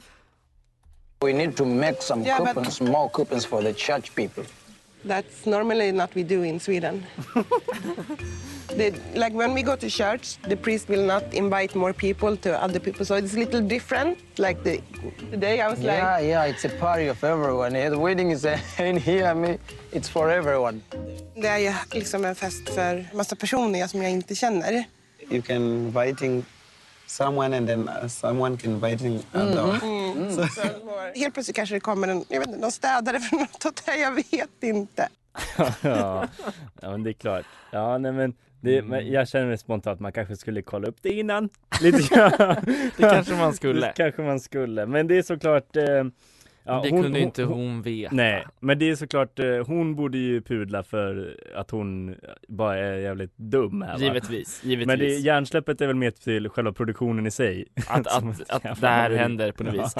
We 1.27 1.33
need 1.33 1.55
to 1.55 1.65
make 1.65 1.95
some 2.01 2.23
Yeah, 2.25 2.41
but- 2.41 2.53
coupons, 2.53 2.81
more 2.81 3.09
coupons 3.13 3.45
for 3.45 3.61
the 3.61 3.73
church 3.73 4.15
people. 4.15 4.43
That's 5.07 5.45
normally 5.45 5.91
not 5.91 6.15
we 6.15 6.23
do 6.23 6.41
in 6.43 6.59
Sweden. 6.59 7.03
like 9.15 9.33
when 9.33 9.53
we 9.53 9.61
go 9.63 9.75
to 9.75 9.89
church, 9.89 10.37
the 10.49 10.55
priest 10.57 10.89
will 10.89 11.05
not 11.05 11.23
invite 11.33 11.75
more 11.75 11.93
people 11.93 12.35
to 12.37 12.61
other 12.63 12.79
people, 12.79 13.05
so 13.05 13.15
it's 13.15 13.35
a 13.35 13.39
little 13.39 13.61
different. 13.61 14.17
Like 14.39 14.63
the 14.63 14.81
today, 15.31 15.61
I 15.61 15.69
was 15.69 15.79
Yeah, 15.79 16.15
like, 16.17 16.25
yeah, 16.27 16.45
it's 16.45 16.65
a 16.65 16.69
party 16.69 17.07
of 17.07 17.23
everyone. 17.23 17.75
Yeah, 17.75 17.89
The 17.89 17.99
wedding 17.99 18.31
is 18.31 18.45
uh, 18.51 18.57
in 18.79 18.97
here. 18.97 19.25
I 19.27 19.33
mean, 19.33 19.59
it's 19.91 20.09
for 20.09 20.29
everyone. 20.29 20.81
det 21.35 21.47
är 21.47 21.57
ju 21.57 21.73
liksom 21.91 22.25
en 22.25 22.35
fest 22.35 22.69
för 22.69 23.05
massa 23.13 23.35
personer 23.35 23.87
som 23.87 24.01
jag 24.01 24.11
inte 24.11 24.35
känner. 24.35 24.83
You 25.29 25.41
can 25.41 25.55
inviting 25.61 26.45
someone 27.07 27.57
and 27.57 27.67
then 27.67 27.89
uh, 27.89 28.07
someone 28.07 28.57
can 28.57 28.71
inviting 28.71 29.19
other. 29.33 29.79
Mm. 29.85 30.31
Så, 30.35 30.41
helt 31.15 31.33
plötsligt 31.33 31.55
kanske 31.55 31.75
det 31.75 31.79
kommer 31.79 32.07
en, 32.07 32.25
jag 32.29 32.39
vet 32.39 32.47
inte, 32.47 32.59
någon 32.59 32.71
städare 32.71 33.19
från 33.19 33.39
något 33.39 33.63
hotell, 33.63 33.99
jag 33.99 34.11
vet 34.11 34.63
inte. 34.63 35.09
ja, 35.81 36.27
ja 36.81 36.91
men 36.91 37.03
det 37.03 37.09
är 37.09 37.13
klart. 37.13 37.45
Ja 37.71 37.97
nej 37.97 38.11
men, 38.11 38.33
det, 38.61 38.81
men 38.81 39.11
jag 39.11 39.27
känner 39.27 39.57
spontant 39.57 39.93
att 39.93 39.99
man 39.99 40.11
kanske 40.11 40.35
skulle 40.35 40.61
kolla 40.61 40.87
upp 40.87 40.97
det 41.01 41.13
innan. 41.13 41.49
Lite 41.81 42.15
grann. 42.15 42.31
Det 42.97 43.09
kanske 43.09 43.33
man 43.33 43.53
skulle. 43.53 43.87
Det 43.87 43.93
kanske 43.95 44.21
man 44.21 44.39
skulle. 44.39 44.85
Men 44.85 45.07
det 45.07 45.17
är 45.17 45.23
såklart 45.23 45.75
eh, 45.75 46.03
ja, 46.65 46.81
det 46.83 46.89
kunde 46.89 47.19
inte 47.19 47.43
hon 47.43 47.81
veta. 47.81 48.15
Nej, 48.15 48.45
men 48.59 48.79
det 48.79 48.89
är 48.89 48.95
såklart, 48.95 49.39
eh, 49.39 49.65
hon 49.67 49.95
borde 49.95 50.17
ju 50.17 50.41
pudla 50.41 50.83
för 50.83 51.37
att 51.55 51.71
hon 51.71 52.15
bara 52.47 52.77
är 52.77 52.97
jävligt 52.97 53.37
dum 53.37 53.81
här 53.81 53.93
va? 53.93 53.99
Givetvis, 54.03 54.63
givetvis. 54.63 54.87
Men 54.87 54.99
det, 54.99 55.05
hjärnsläppet 55.05 55.81
är 55.81 55.87
väl 55.87 55.95
mer 55.95 56.11
till 56.11 56.49
själva 56.49 56.73
produktionen 56.73 57.25
i 57.27 57.31
sig. 57.31 57.65
Att, 57.87 58.07
att, 58.07 58.23
att 58.49 58.63
jävla 58.65 58.87
det 58.87 58.93
här 58.93 59.11
händer 59.11 59.51
på 59.51 59.63
något 59.63 59.75
Ja. 59.75 59.83
vis. 59.83 59.95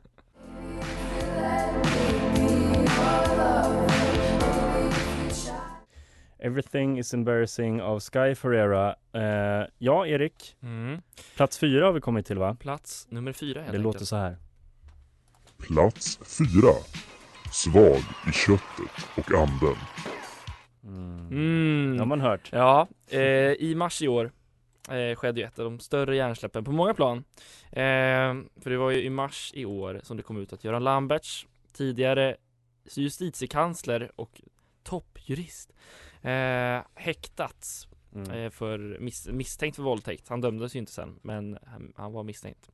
Everything 6.38 6.98
is 6.98 7.14
embarrassing 7.14 7.82
av 7.82 8.00
Sky 8.00 8.34
Ferreira. 8.34 8.94
Eh, 9.12 9.66
ja, 9.78 10.06
Erik. 10.06 10.56
Mm. 10.62 11.00
Plats 11.36 11.58
fyra 11.58 11.86
har 11.86 11.92
vi 11.92 12.00
kommit 12.00 12.26
till 12.26 12.38
va? 12.38 12.56
Plats 12.60 13.06
nummer 13.10 13.32
fyra 13.32 13.46
helt 13.48 13.54
Det 13.54 13.60
enkelt. 13.78 13.82
låter 13.84 14.04
så 14.04 14.16
här. 14.16 14.36
Plats 15.58 16.18
4. 16.38 16.48
Svag 17.52 18.02
i 18.28 18.32
köttet 18.32 19.08
och 19.16 19.32
anden. 19.38 19.76
Mm. 20.82 21.92
Det 21.92 21.98
har 21.98 22.06
man 22.06 22.20
hört. 22.20 22.48
Ja, 22.52 22.88
eh, 23.08 23.20
i 23.52 23.74
mars 23.76 24.02
i 24.02 24.08
år 24.08 24.32
eh, 24.90 25.16
skedde 25.16 25.40
ju 25.40 25.46
ett 25.46 25.58
av 25.58 25.64
de 25.64 25.80
större 25.80 26.16
hjärnsläppen 26.16 26.64
på 26.64 26.72
många 26.72 26.94
plan. 26.94 27.24
Eh, 27.70 28.34
för 28.62 28.70
det 28.70 28.76
var 28.76 28.90
ju 28.90 29.02
i 29.02 29.10
mars 29.10 29.52
i 29.54 29.64
år 29.64 30.00
som 30.02 30.16
det 30.16 30.22
kom 30.22 30.36
ut 30.36 30.52
att 30.52 30.64
Göran 30.64 30.84
Lamberts, 30.84 31.46
tidigare 31.72 32.36
justitiekansler 32.96 34.10
och 34.16 34.40
toppjurist, 34.82 35.72
eh, 36.22 36.80
häktats 36.94 37.88
Mm. 38.14 38.30
eh, 38.30 38.50
för 38.50 38.98
miss, 39.00 39.28
misstänkt 39.28 39.76
för 39.76 39.82
våldtäkt. 39.82 40.28
Han 40.28 40.40
dömdes 40.40 40.74
ju 40.76 40.78
inte 40.78 40.92
sen, 40.92 41.18
men 41.22 41.58
han, 41.66 41.92
han 41.96 42.12
var 42.12 42.22
misstänkt. 42.22 42.70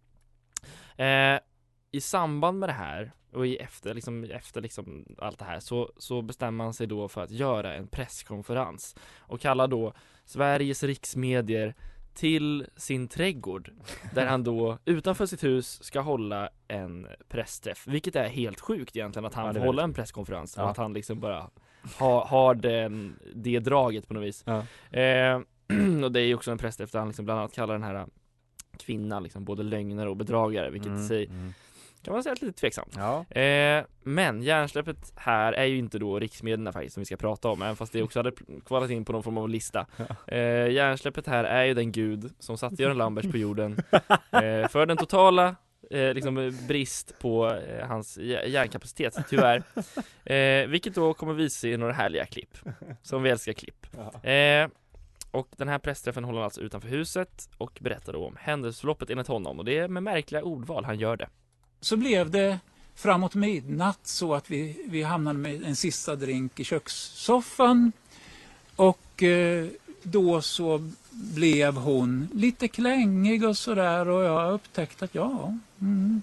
I 1.93 2.01
samband 2.01 2.59
med 2.59 2.69
det 2.69 2.73
här 2.73 3.13
och 3.33 3.47
i 3.47 3.57
efter, 3.57 3.95
liksom, 3.95 4.25
efter 4.25 4.61
liksom 4.61 5.17
allt 5.19 5.39
det 5.39 5.45
här 5.45 5.61
så, 5.61 5.93
så 5.97 6.23
bestämmer 6.23 6.65
han 6.65 6.75
sig 6.75 6.87
då 6.87 7.09
för 7.09 7.23
att 7.23 7.31
göra 7.31 7.75
en 7.75 7.87
presskonferens 7.87 8.97
och 9.19 9.41
kallar 9.41 9.69
då 9.69 9.93
Sveriges 10.25 10.83
riksmedier 10.83 11.75
till 12.15 12.67
sin 12.77 13.09
trädgård 13.09 13.71
där 14.15 14.27
han 14.27 14.45
då 14.45 14.79
utanför 14.85 15.27
sitt 15.27 15.45
hus 15.45 15.85
ska 15.85 16.01
hålla 16.01 16.49
en 16.69 17.07
pressträff, 17.29 17.87
vilket 17.87 18.17
är 18.17 18.29
helt 18.29 18.61
sjukt 18.61 18.97
egentligen 18.97 19.27
att 19.27 19.35
han 19.35 19.47
Ja, 19.47 19.53
får 19.53 19.61
hålla 19.61 19.83
en 19.83 19.95
presskonferens 19.95 20.55
Ja. 20.57 20.63
och 20.65 20.71
att 20.71 20.77
han 20.77 20.93
liksom 20.93 21.21
bara 21.21 21.51
har, 21.99 22.25
har 22.25 22.55
den, 22.55 23.19
det 23.35 23.59
draget 23.59 24.09
på 24.09 24.15
något 24.15 24.25
vis. 24.25 24.45
Ja. 24.47 24.67
Eh, 24.99 25.41
och 26.05 26.13
det 26.13 26.21
är 26.21 26.25
ju 26.25 26.35
också 26.35 26.51
en 26.51 26.59
pressträff 26.59 26.91
där 26.93 26.99
han 26.99 27.09
liksom 27.09 27.25
bland 27.25 27.41
annat 27.41 27.53
kallar 27.55 27.75
den 27.75 27.83
här 27.83 28.07
kvinnan 28.79 29.23
liksom 29.23 29.45
både 29.45 29.63
lögnare 29.63 30.09
och 30.11 30.17
bedragare, 30.17 30.71
vilket 30.71 30.89
i 30.89 30.91
Mm, 30.91 31.09
sig 31.09 31.27
mm. 31.27 31.53
Kan 32.03 32.15
man 32.15 32.23
säga 32.23 32.35
lite 32.41 32.61
tveksamt. 32.61 32.95
Ja. 32.97 33.41
Eh, 33.41 33.85
men 34.03 34.43
hjärnsläppet 34.43 35.13
här 35.17 35.53
är 35.53 35.65
ju 35.65 35.79
inte 35.79 35.99
då 35.99 36.19
riksmedierna 36.19 36.73
faktiskt 36.73 36.95
som 36.95 37.01
vi 37.01 37.05
ska 37.05 37.17
prata 37.17 37.49
om, 37.49 37.63
även 37.63 37.77
fast 37.77 37.93
det 37.93 38.03
också 38.03 38.19
hade 38.19 38.33
kvalat 38.67 38.91
in 38.91 39.05
på 39.05 39.13
någon 39.13 39.23
form 39.23 39.39
av 39.39 39.49
lista. 39.49 39.87
Eh, 40.27 40.71
hjärnsläppet 40.71 41.27
här 41.27 41.45
är 41.45 41.65
ju 41.65 41.75
den 41.75 41.93
gud 41.93 42.33
som 42.39 42.59
satte 42.59 42.83
Göran 42.83 42.99
Lamberts 42.99 43.31
på 43.31 43.37
jorden 43.37 43.73
eh, 44.31 44.69
för 44.69 44.87
den 44.87 44.97
totala 44.97 45.57
eh, 45.91 46.15
liksom 46.15 46.53
brist 46.69 47.19
på 47.19 47.55
eh, 47.55 47.87
hans 47.87 48.19
hj- 48.19 48.47
hjärnkapacitet, 48.47 49.17
tyvärr. 49.29 49.63
Eh, 50.25 50.67
vilket 50.69 50.95
då 50.95 51.15
kommer 51.15 51.35
visa 51.35 51.61
sig 51.61 51.73
i 51.73 51.77
några 51.77 51.93
härliga 51.93 52.27
klipp, 52.27 52.59
som 53.03 53.23
vi 53.23 53.31
älskar 53.31 53.53
klipp. 53.53 53.87
Eh, 54.27 54.69
och 55.31 55.49
den 55.57 55.69
här 55.69 55.79
pressträffen 55.79 56.25
håller 56.25 56.39
han 56.39 56.45
alltså 56.45 56.61
utanför 56.61 56.89
huset 56.89 57.49
och 57.59 57.79
berättar 57.81 58.13
då 58.13 58.27
om 58.27 58.37
händelseförloppet 58.41 59.11
enligt 59.11 59.27
honom 59.29 59.59
och 59.59 59.65
det 59.65 59.79
är 59.79 59.89
med 59.89 60.03
märkliga 60.03 60.43
ordval 60.43 60.85
han 60.85 60.99
gör 60.99 61.17
det 61.17 61.29
så 61.83 61.97
blev 61.97 62.31
det 62.31 62.59
framåt 62.95 63.35
midnatt 63.35 64.01
så 64.03 64.35
att 64.35 64.51
vi, 64.51 64.85
vi 64.87 65.03
hamnade 65.03 65.39
med 65.39 65.65
en 65.65 65.77
sista 65.77 66.17
drink 66.17 66.61
i 66.61 66.65
kökssoffan. 66.65 67.93
Och 68.77 69.23
eh, 69.23 69.67
då 70.03 70.43
så 70.43 70.91
blev 71.11 71.75
hon 71.75 72.29
lite 72.35 72.69
klängig 72.69 73.45
och 73.45 73.59
sådär 73.59 74.09
och 74.09 74.25
jag 74.25 74.55
upptäckte 74.55 75.05
att 75.05 75.15
ja, 75.15 75.57
mm, 75.81 76.23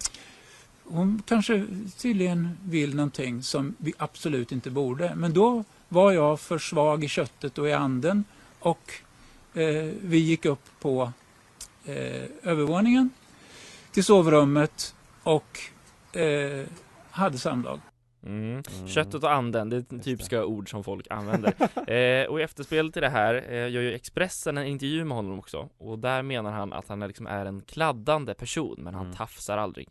hon 0.84 1.22
kanske 1.26 1.66
tydligen 1.96 2.58
vill 2.64 2.94
någonting 2.94 3.42
som 3.42 3.74
vi 3.78 3.92
absolut 3.98 4.52
inte 4.52 4.70
borde. 4.70 5.14
Men 5.14 5.32
då 5.32 5.64
var 5.88 6.12
jag 6.12 6.40
för 6.40 6.58
svag 6.58 7.04
i 7.04 7.08
köttet 7.08 7.58
och 7.58 7.68
i 7.68 7.72
anden 7.72 8.24
och 8.58 8.92
eh, 9.54 9.92
vi 10.02 10.18
gick 10.18 10.44
upp 10.44 10.70
på 10.80 11.12
eh, 11.84 12.24
övervåningen 12.42 13.10
till 13.92 14.04
sovrummet 14.04 14.94
och 15.34 15.58
eh, 16.20 16.66
hade 17.10 17.38
samlag. 17.38 17.80
Mm. 18.26 18.62
Köttet 18.86 19.24
och 19.24 19.32
anden, 19.32 19.70
det 19.70 19.76
är 19.76 19.98
typiska 19.98 20.44
ord 20.44 20.70
som 20.70 20.84
folk 20.84 21.06
använder. 21.10 21.54
eh, 21.90 22.26
och 22.26 22.40
i 22.40 22.42
efterspel 22.42 22.92
till 22.92 23.02
det 23.02 23.08
här 23.08 23.34
eh, 23.48 23.68
gör 23.68 23.82
ju 23.82 23.94
Expressen 23.94 24.58
en 24.58 24.66
intervju 24.66 25.04
med 25.04 25.16
honom 25.16 25.38
också. 25.38 25.68
Och 25.78 25.98
där 25.98 26.22
menar 26.22 26.50
han 26.52 26.72
att 26.72 26.88
han 26.88 27.02
är, 27.02 27.06
liksom 27.06 27.26
är 27.26 27.46
en 27.46 27.60
kladdande 27.60 28.34
person, 28.34 28.76
men 28.78 28.94
han 28.94 29.04
Mm. 29.04 29.16
tafsar 29.16 29.58
aldrig. 29.58 29.88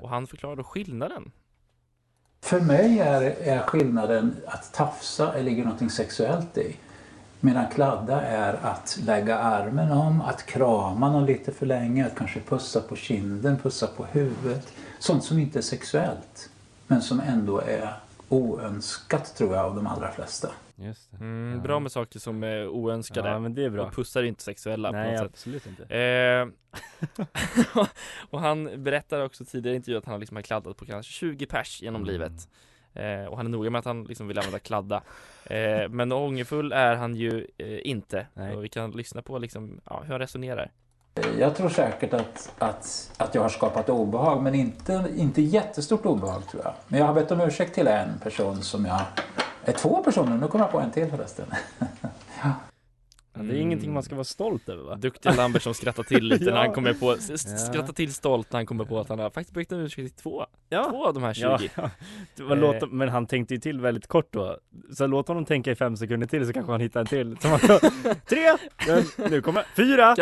Och 0.00 0.08
han 0.08 0.26
förklarar 0.26 0.56
då 0.56 0.64
skillnaden. 0.64 1.32
För 2.42 2.60
mig 2.60 2.98
är, 2.98 3.22
är 3.22 3.58
skillnaden 3.58 4.36
att 4.46 4.72
tafsa 4.72 5.38
är 5.38 5.42
ligger 5.42 5.64
något 5.64 5.92
sexuellt 5.92 6.58
i. 6.58 6.76
Medan 7.44 7.70
kladda 7.70 8.20
är 8.22 8.54
att 8.62 8.98
lägga 9.06 9.38
armen 9.38 9.92
om, 9.92 10.20
att 10.20 10.46
krama 10.46 11.10
någon 11.12 11.26
lite 11.26 11.52
för 11.52 11.66
länge, 11.66 12.06
att 12.06 12.14
kanske 12.14 12.40
pussa 12.40 12.80
på 12.80 12.96
kinden, 12.96 13.58
pussa 13.58 13.86
på 13.86 14.04
huvudet. 14.04 14.72
Sånt 14.98 15.24
som 15.24 15.38
inte 15.38 15.58
är 15.58 15.62
sexuellt, 15.62 16.50
men 16.86 17.02
som 17.02 17.20
ändå 17.20 17.58
är 17.60 17.94
oönskat 18.28 19.36
tror 19.36 19.54
jag 19.54 19.64
av 19.64 19.76
de 19.76 19.86
allra 19.86 20.10
flesta. 20.12 20.48
Just 20.76 21.10
det. 21.10 21.16
Mm, 21.16 21.54
Ja. 21.56 21.62
Bra 21.62 21.80
med 21.80 21.92
saker 21.92 22.18
som 22.18 22.42
är 22.42 22.68
oönskade. 22.68 23.28
Ja, 23.28 23.38
men 23.38 23.54
det 23.54 23.64
är 23.64 23.70
bra. 23.70 23.86
Och 23.86 23.94
pussar 23.94 24.22
inte 24.22 24.42
sexuella 24.42 24.90
Nej, 24.90 25.16
på 25.16 25.22
något 25.22 25.30
absolut 25.32 25.62
sätt. 25.62 25.72
inte. 25.80 25.96
Eh, 25.96 26.46
och 28.30 28.40
han 28.40 28.84
berättar 28.84 29.24
också 29.24 29.44
tidigare 29.44 29.74
i 29.74 29.76
intervju 29.76 29.98
att 29.98 30.04
han 30.04 30.20
liksom 30.20 30.36
har 30.36 30.42
kladdat 30.42 30.76
på 30.76 30.84
kanske 30.86 31.12
20 31.12 31.46
pers 31.46 31.82
genom 31.82 32.02
Mm. 32.02 32.12
livet. 32.12 32.48
Eh, 32.94 33.24
och 33.24 33.36
han 33.36 33.46
är 33.46 33.50
noga 33.50 33.70
med 33.70 33.78
att 33.78 33.84
han 33.84 34.04
liksom 34.04 34.28
vill 34.28 34.38
använda 34.38 34.58
kladda. 34.58 35.02
Eh, 35.44 35.88
men 35.88 36.12
ångerfull 36.12 36.72
är 36.72 36.94
han 36.94 37.14
ju 37.14 37.46
eh, 37.58 37.78
inte. 37.90 38.26
Nej. 38.34 38.56
Och 38.56 38.64
vi 38.64 38.68
kan 38.68 38.90
lyssna 38.90 39.22
på 39.22 39.38
liksom, 39.38 39.80
ja, 39.84 40.00
hur 40.04 40.10
han 40.12 40.20
resonerar. 40.20 40.70
Jag 41.38 41.56
tror 41.56 41.68
säkert 41.68 42.14
att, 42.14 42.52
att, 42.58 43.12
att 43.16 43.34
jag 43.34 43.42
har 43.42 43.48
skapat 43.48 43.88
obehag, 43.88 44.42
men 44.42 44.54
inte, 44.54 45.04
inte 45.16 45.42
jättestort 45.42 46.06
obehag 46.06 46.48
tror 46.48 46.62
jag. 46.64 46.74
Men 46.88 47.00
jag 47.00 47.06
har 47.06 47.14
bett 47.14 47.30
om 47.30 47.40
ursäkt 47.40 47.74
till 47.74 47.86
en 47.86 48.18
person 48.22 48.62
som 48.62 48.84
jag... 48.84 49.00
Eh, 49.64 49.74
två 49.74 50.02
personer, 50.02 50.36
nu 50.36 50.48
kommer 50.48 50.64
jag 50.64 50.72
på 50.72 50.80
en 50.80 50.90
till 50.90 51.10
förresten. 51.10 51.46
Det 53.34 53.40
är 53.56 53.60
ingenting 53.60 53.92
man 53.92 54.02
ska 54.02 54.14
vara 54.14 54.24
stolt 54.24 54.68
över 54.68 54.82
va? 54.82 54.96
Duktiga 54.96 55.32
Lambert 55.34 55.62
som 55.62 55.74
skrattar 55.74 56.02
till 56.02 56.24
lite 56.24 56.44
när 56.50 56.52
Ja. 56.52 56.58
han 56.58 56.72
kommer 56.72 56.92
på, 56.94 57.16
skrattar 57.58 57.92
till 57.92 58.14
stolt 58.14 58.52
när 58.52 58.58
han 58.58 58.66
kommer 58.66 58.84
på 58.84 59.00
att 59.00 59.08
han 59.08 59.18
har 59.18 59.30
faktiskt 59.30 59.54
bett 59.54 59.72
om 59.72 59.78
ursäkt 59.80 60.18
två, 60.22 60.46
Ja. 60.68 60.90
två 60.90 61.06
av 61.06 61.14
de 61.14 61.22
här 61.22 61.34
20. 61.34 61.42
Ja, 61.42 61.58
ja. 61.74 61.90
Det 62.36 62.42
var 62.42 62.56
Eh. 62.56 62.60
låt, 62.60 62.92
men 62.92 63.08
han 63.08 63.26
tänkte 63.26 63.54
ju 63.54 63.60
till 63.60 63.80
väldigt 63.80 64.06
kort 64.06 64.32
då. 64.32 64.58
Så 64.96 65.06
låt 65.06 65.28
honom 65.28 65.44
tänka 65.44 65.70
i 65.70 65.74
fem 65.74 65.96
sekunder 65.96 66.26
till 66.26 66.46
så 66.46 66.52
kanske 66.52 66.72
han 66.72 66.80
hittar 66.80 67.00
en 67.00 67.06
till. 67.06 67.36
Så 67.40 67.48
man, 67.48 67.58
tre! 68.28 68.56
Men 68.86 69.30
nu 69.30 69.40
kommer 69.42 69.64
fyra! 69.76 70.16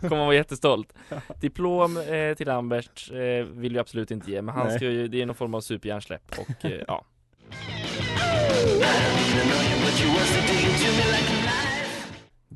Kommer 0.08 0.24
vara 0.24 0.34
jättestolt. 0.34 0.92
Diplom 1.40 1.96
eh, 1.96 2.34
till 2.36 2.46
Lambert 2.46 3.10
eh, 3.12 3.46
vill 3.54 3.74
jag 3.74 3.80
absolut 3.80 4.10
inte 4.10 4.30
ge, 4.30 4.42
men 4.42 4.54
han 4.54 4.66
Nej. 4.66 4.76
ska 4.76 4.84
ju, 4.84 5.08
det 5.08 5.22
är 5.22 5.26
någon 5.26 5.36
form 5.36 5.54
av 5.54 5.60
superhjärnsläpp 5.60 6.38
och 6.38 6.64
eh, 6.64 6.80
ja. 6.88 7.04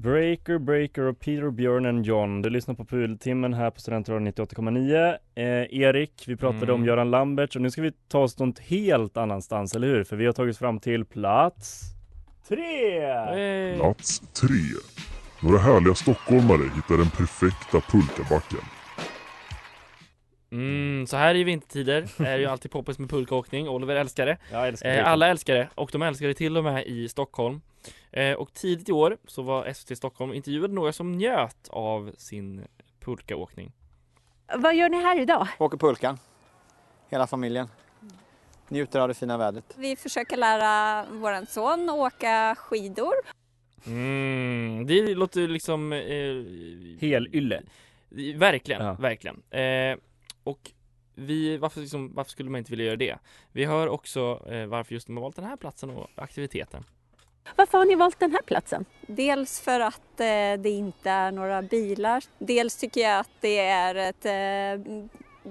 Breaker, 0.04 0.58
Breaker 0.58 1.02
och 1.02 1.20
Peter, 1.20 1.50
Björn 1.50 1.86
and 1.86 2.06
John. 2.06 2.42
Du 2.42 2.50
lyssnar 2.50 2.74
på 2.74 2.84
Pultimmen 2.84 3.54
här 3.54 3.70
på 3.70 3.80
Studentradion 3.80 4.24
98,9. 4.28 5.16
Eh, 5.34 5.44
Erik, 5.80 6.24
vi 6.26 6.36
pratade 6.36 6.64
Mm. 6.64 6.74
om 6.74 6.84
Göran 6.86 7.10
Lambert 7.10 7.56
och 7.56 7.62
nu 7.62 7.70
ska 7.70 7.82
vi 7.82 7.92
ta 8.08 8.18
oss 8.18 8.38
något 8.38 8.58
helt 8.58 9.16
annanstans, 9.16 9.74
eller 9.74 9.86
hur? 9.88 10.04
För 10.04 10.16
vi 10.16 10.26
har 10.26 10.32
tagit 10.32 10.58
fram 10.58 10.78
till 10.80 11.04
plats 11.04 11.80
tre! 12.48 13.02
Eh, 13.72 13.76
Plats 13.76 14.18
3. 14.20 14.48
Några 15.42 15.58
härliga 15.58 15.94
stockholmare 15.94 16.62
hittar 16.74 16.96
den 16.98 17.10
perfekta 17.10 17.80
pulkabacken. 17.80 18.60
Mm, 20.50 21.06
så 21.06 21.16
här 21.16 21.34
i 21.34 21.44
vintertider 21.44 21.96
är 22.18 22.36
det 22.36 22.38
ju 22.38 22.46
alltid 22.46 22.70
poppis 22.70 22.98
med 22.98 23.10
pulkaåkning, 23.10 23.68
Oliver 23.68 23.96
älskar 23.96 24.26
det. 24.26 24.36
Jag 24.52 24.68
älskar 24.68 24.88
det. 24.88 24.96
Eh, 24.98 25.08
alla 25.08 25.28
älskar 25.28 25.54
det 25.54 25.68
och 25.74 25.90
de 25.92 26.02
älskar 26.02 26.26
det 26.28 26.34
till 26.34 26.56
och 26.56 26.64
med 26.64 26.86
i 26.86 27.08
Stockholm. 27.08 27.60
Eh, 28.12 28.32
och 28.32 28.52
tidigt 28.54 28.88
i 28.88 28.92
år 28.92 29.18
så 29.26 29.42
var 29.42 29.72
SVT 29.72 29.96
Stockholm 29.98 30.32
intervjuade 30.32 30.74
några 30.74 30.92
som 30.92 31.12
njöt 31.12 31.68
av 31.70 32.12
sin 32.18 32.64
pulkaåkning. 33.00 33.72
Vad 34.56 34.74
gör 34.76 34.88
ni 34.88 35.02
här 35.02 35.20
idag? 35.20 35.48
Åker 35.58 35.78
pulkan. 35.78 36.18
Hela 37.10 37.26
familjen. 37.26 37.68
Njuter 38.68 39.00
av 39.00 39.08
det 39.08 39.14
fina 39.14 39.36
vädret. 39.38 39.74
Vi 39.76 39.96
försöker 39.96 40.36
lära 40.36 41.04
våran 41.10 41.46
son 41.46 41.90
åka 41.90 42.54
skidor. 42.58 43.12
Mm, 43.86 44.86
det 44.86 45.14
låter 45.14 45.48
liksom... 45.48 45.92
Eh, 45.92 47.00
Helylle. 47.00 47.62
Verkligen, 48.36 48.84
Ja. 48.86 48.92
verkligen. 48.92 49.42
Eh, 49.50 49.96
och 50.44 50.70
vi, 51.14 51.56
varför, 51.56 51.80
liksom, 51.80 52.14
varför 52.14 52.30
skulle 52.30 52.50
man 52.50 52.58
inte 52.58 52.70
vilja 52.70 52.86
göra 52.86 52.96
det? 52.96 53.18
Vi 53.52 53.64
hör 53.64 53.88
också 53.88 54.46
eh, 54.50 54.66
varför 54.66 54.94
just 54.94 55.06
de 55.06 55.16
har 55.16 55.22
valt 55.22 55.36
den 55.36 55.44
här 55.44 55.56
platsen 55.56 55.90
och 55.90 56.10
aktiviteten. 56.14 56.84
Varför 57.56 57.78
har 57.78 57.84
ni 57.84 57.94
valt 57.94 58.20
den 58.20 58.32
här 58.32 58.42
platsen? 58.42 58.84
Dels 59.06 59.60
för 59.60 59.80
att 59.80 60.20
eh, 60.20 60.54
det 60.58 60.70
inte 60.70 61.10
är 61.10 61.32
några 61.32 61.62
bilar. 61.62 62.24
Dels 62.38 62.76
tycker 62.76 63.00
jag 63.00 63.20
att 63.20 63.30
det 63.40 63.58
är 63.58 63.94
ett 63.94 64.26
eh, 64.26 64.94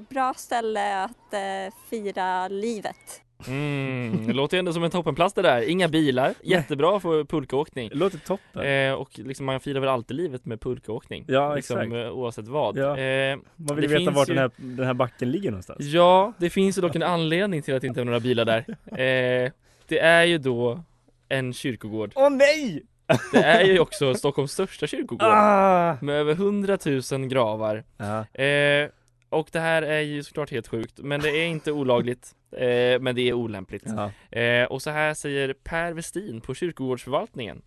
bra 0.10 0.34
ställe 0.34 1.04
att 1.04 1.34
eh, 1.34 1.74
fira 1.90 2.48
livet. 2.48 3.23
Mm, 3.48 4.28
det 4.28 4.34
låter 4.34 4.58
ju 4.58 4.60
ändå 4.60 4.74
som 4.74 4.84
en 4.84 4.92
toppenplats 4.92 5.34
det 5.34 5.42
där. 5.42 5.70
Inga 5.70 5.88
bilar, 5.88 6.34
jättebra 6.44 7.00
för 7.00 7.24
pulkaåkning. 7.24 7.90
Det 7.90 7.96
låter 7.96 8.18
toppen. 8.18 8.62
Eh, 8.66 8.94
och 8.94 9.10
liksom 9.20 9.46
man 9.46 9.60
firar 9.60 9.80
väl 9.80 9.90
alltid 9.90 10.18
livet 10.18 10.46
med 10.46 10.62
pulkaåkning. 10.62 11.26
Ja, 11.28 11.56
liksom, 11.56 11.78
exakt. 11.80 11.94
eh, 11.94 12.12
Oavsett 12.12 12.48
vad. 12.48 12.78
Ja. 12.78 12.98
Eh, 12.98 13.38
Man 13.56 13.76
vill 13.76 13.90
veta 13.90 14.12
vart 14.12 14.30
ju- 14.30 14.34
den, 14.34 14.42
här, 14.42 14.52
den 14.58 14.86
här 14.86 14.94
backen 14.94 15.32
ligger 15.32 15.52
någonstans. 15.52 15.80
Ja, 15.80 16.34
det 16.38 16.50
finns 16.50 16.78
ju 16.78 16.82
dock 16.82 16.96
en 16.96 17.04
anledning 17.04 17.62
till 17.62 17.76
att 17.76 17.82
det 17.82 17.88
inte 17.88 18.02
är 18.02 18.06
några 18.06 18.20
bilar 18.20 18.46
där. 18.46 18.66
Eh, 18.86 19.52
det 19.88 20.00
är 20.00 20.24
ju 20.24 20.38
då 20.38 20.84
en 21.30 21.54
kyrkogård. 21.54 22.12
Åh 22.16 22.30
nej! 22.30 22.84
Det 23.32 23.38
är 23.44 23.64
ju 23.66 23.80
också 23.80 24.14
Stockholms 24.16 24.52
största 24.52 24.88
kyrkogård. 24.88 25.28
Ah! 25.30 25.98
Med 26.02 26.16
över 26.16 26.34
100 26.34 26.78
000 27.12 27.26
gravar. 27.28 27.84
Ja. 27.98 28.42
Eh, 28.44 28.90
och 29.30 29.48
det 29.52 29.60
här 29.60 29.82
är 29.82 30.00
ju 30.00 30.24
såklart 30.24 30.52
helt 30.52 30.68
sjukt, 30.68 31.00
men 31.00 31.22
det 31.22 31.30
är 31.30 31.46
inte 31.46 31.72
olagligt. 31.72 32.32
Eh, 32.54 33.00
men 33.00 33.16
det 33.16 33.30
är 33.30 33.34
olämpligt. 33.34 33.84
Ja. 33.86 34.40
Eh, 34.40 34.66
och 34.66 34.82
så 34.82 34.90
här 34.90 35.14
säger 35.14 35.54
Per 35.54 35.94
Westin 35.94 36.42
på 36.42 36.54
kyrkogårdsförvaltningen. 36.54 37.62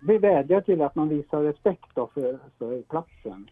Vi 0.00 0.18
vädjar 0.18 0.60
till 0.60 0.82
att 0.82 0.94
man 0.94 1.08
visar 1.08 1.42
respekt 1.42 1.90
då 1.94 2.10
för, 2.14 2.38
för 2.58 2.82
platsen 2.82 3.50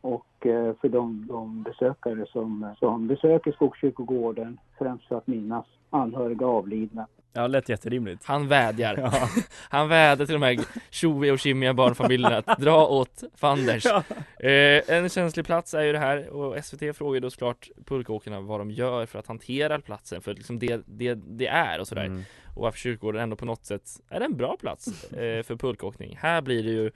och 0.00 0.46
eh, 0.46 0.74
för 0.80 0.88
de, 0.88 1.26
de 1.26 1.62
besökare 1.62 2.26
som, 2.26 2.74
som 2.78 3.06
besöker 3.06 3.52
Skogskyrkogården 3.52 4.58
främst 4.78 5.08
för 5.08 5.16
att 5.16 5.26
minnas 5.26 5.66
anhöriga 5.90 6.46
avlidna. 6.46 7.06
Ja, 7.32 7.46
lät 7.46 7.68
jätterimligt. 7.68 8.24
Han 8.24 8.48
vädjar. 8.48 8.96
Ja. 8.96 9.28
Han 9.68 9.88
vädjar 9.88 10.26
till 10.26 10.32
de 10.32 10.42
här 10.42 10.58
tjoiga 10.90 11.32
och 11.32 11.38
kimmiga 11.38 11.74
barnfamiljerna 11.74 12.42
att 12.46 12.58
dra 12.58 12.86
åt 12.86 13.22
fanders. 13.34 13.86
Ja. 13.90 14.02
Eh, 14.48 14.96
en 14.96 15.08
känslig 15.08 15.46
plats 15.46 15.74
är 15.74 15.82
ju 15.82 15.92
det 15.92 15.98
här 15.98 16.28
och 16.28 16.64
SVT 16.64 16.96
frågar 16.96 17.20
då 17.20 17.30
såklart 17.30 17.68
pulkaåkarna 17.86 18.40
vad 18.40 18.60
de 18.60 18.70
gör 18.70 19.06
för 19.06 19.18
att 19.18 19.26
hantera 19.26 19.80
platsen 19.80 20.22
för 20.22 20.34
liksom 20.34 20.58
det, 20.58 20.82
det, 20.86 21.14
det 21.14 21.46
är 21.46 21.80
och 21.80 21.88
sådär. 21.88 22.04
Mm. 22.04 22.24
Och 22.54 22.62
varför 22.62 22.78
kyrkogården 22.78 23.22
ändå 23.22 23.36
på 23.36 23.44
något 23.44 23.64
sätt 23.64 23.90
är 24.08 24.20
en 24.20 24.36
bra 24.36 24.56
plats 24.60 25.12
eh, 25.12 25.42
för 25.42 25.56
pulkaåkning. 25.56 26.18
Här 26.20 26.40
blir 26.40 26.62
det 26.62 26.70
ju 26.70 26.90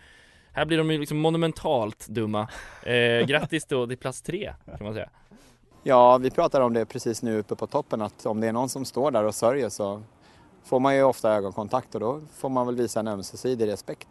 här 0.53 0.65
blir 0.65 0.79
de 0.79 0.91
ju 0.91 0.99
liksom 0.99 1.19
monumentalt 1.19 2.07
dumma. 2.07 2.49
Eh, 2.83 3.27
grattis 3.27 3.67
då 3.67 3.87
till 3.87 3.99
plats 3.99 4.23
tre 4.23 4.55
kan 4.79 4.85
man 4.85 4.95
säga. 4.95 5.11
Ja, 5.83 6.19
vi 6.19 6.31
pratar 6.31 6.61
om 6.61 6.73
det 6.73 6.87
precis 6.87 7.23
nu 7.23 7.39
uppe 7.39 7.57
på 7.57 7.67
toppen 7.67 8.03
att 8.03 8.27
om 8.27 8.41
det 8.41 8.47
är 8.47 8.53
någon 8.53 8.69
som 8.69 8.85
står 8.85 9.11
där 9.11 9.25
och 9.25 9.35
sörjer 9.35 9.69
så 9.69 10.03
får 10.65 10.81
man 10.81 10.97
ju 10.97 11.03
ofta 11.03 11.33
ögonkontakt 11.33 11.95
och 11.95 12.01
då 12.01 12.21
får 12.37 12.49
man 12.49 12.67
väl 12.67 12.77
visa 12.77 13.01
en 13.01 13.09
ömsesidig 13.09 13.67
respekt. 13.67 14.09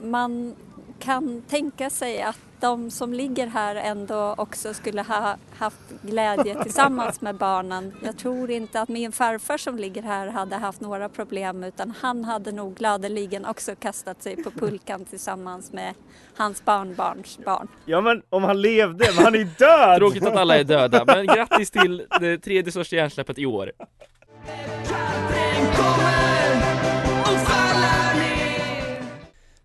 Man 0.00 0.54
kan 0.98 1.42
tänka 1.42 1.90
sig 1.90 2.22
att 2.22 2.38
de 2.60 2.90
som 2.90 3.14
ligger 3.14 3.46
här 3.46 3.76
ändå 3.76 4.34
också 4.38 4.74
skulle 4.74 5.02
ha 5.02 5.36
haft 5.56 5.80
glädje 6.02 6.54
tillsammans 6.62 7.20
med 7.20 7.34
barnen. 7.34 7.94
Jag 8.04 8.18
tror 8.18 8.50
inte 8.50 8.80
att 8.80 8.88
min 8.88 9.12
farfar 9.12 9.58
som 9.58 9.76
ligger 9.76 10.02
här 10.02 10.26
hade 10.26 10.56
haft 10.56 10.80
några 10.80 11.08
problem 11.08 11.64
utan 11.64 11.94
han 12.00 12.24
hade 12.24 12.52
nog 12.52 12.74
gladeligen 12.74 13.44
också 13.44 13.76
kastat 13.76 14.22
sig 14.22 14.44
på 14.44 14.50
pulkan 14.50 15.04
tillsammans 15.10 15.72
med 15.72 15.94
hans 16.36 16.64
barnbarns 16.64 17.38
barn. 17.44 17.68
Ja 17.84 18.00
men 18.00 18.22
om 18.28 18.44
han 18.44 18.60
levde, 18.60 19.06
men 19.16 19.24
han 19.24 19.34
är 19.34 19.48
död! 19.58 19.98
Tråkigt 19.98 20.26
att 20.26 20.36
alla 20.36 20.58
är 20.58 20.64
döda, 20.64 21.04
men 21.06 21.26
grattis 21.26 21.70
till 21.70 22.06
det 22.20 22.38
tredje 22.38 22.72
största 22.72 22.96
hjärnsläppet 22.96 23.38
i 23.38 23.46
år. 23.46 23.72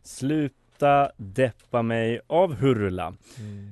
Sluta 0.03 1.11
deppa 1.17 1.81
mig 1.81 2.19
av 2.27 2.53
Hurula. 2.53 3.13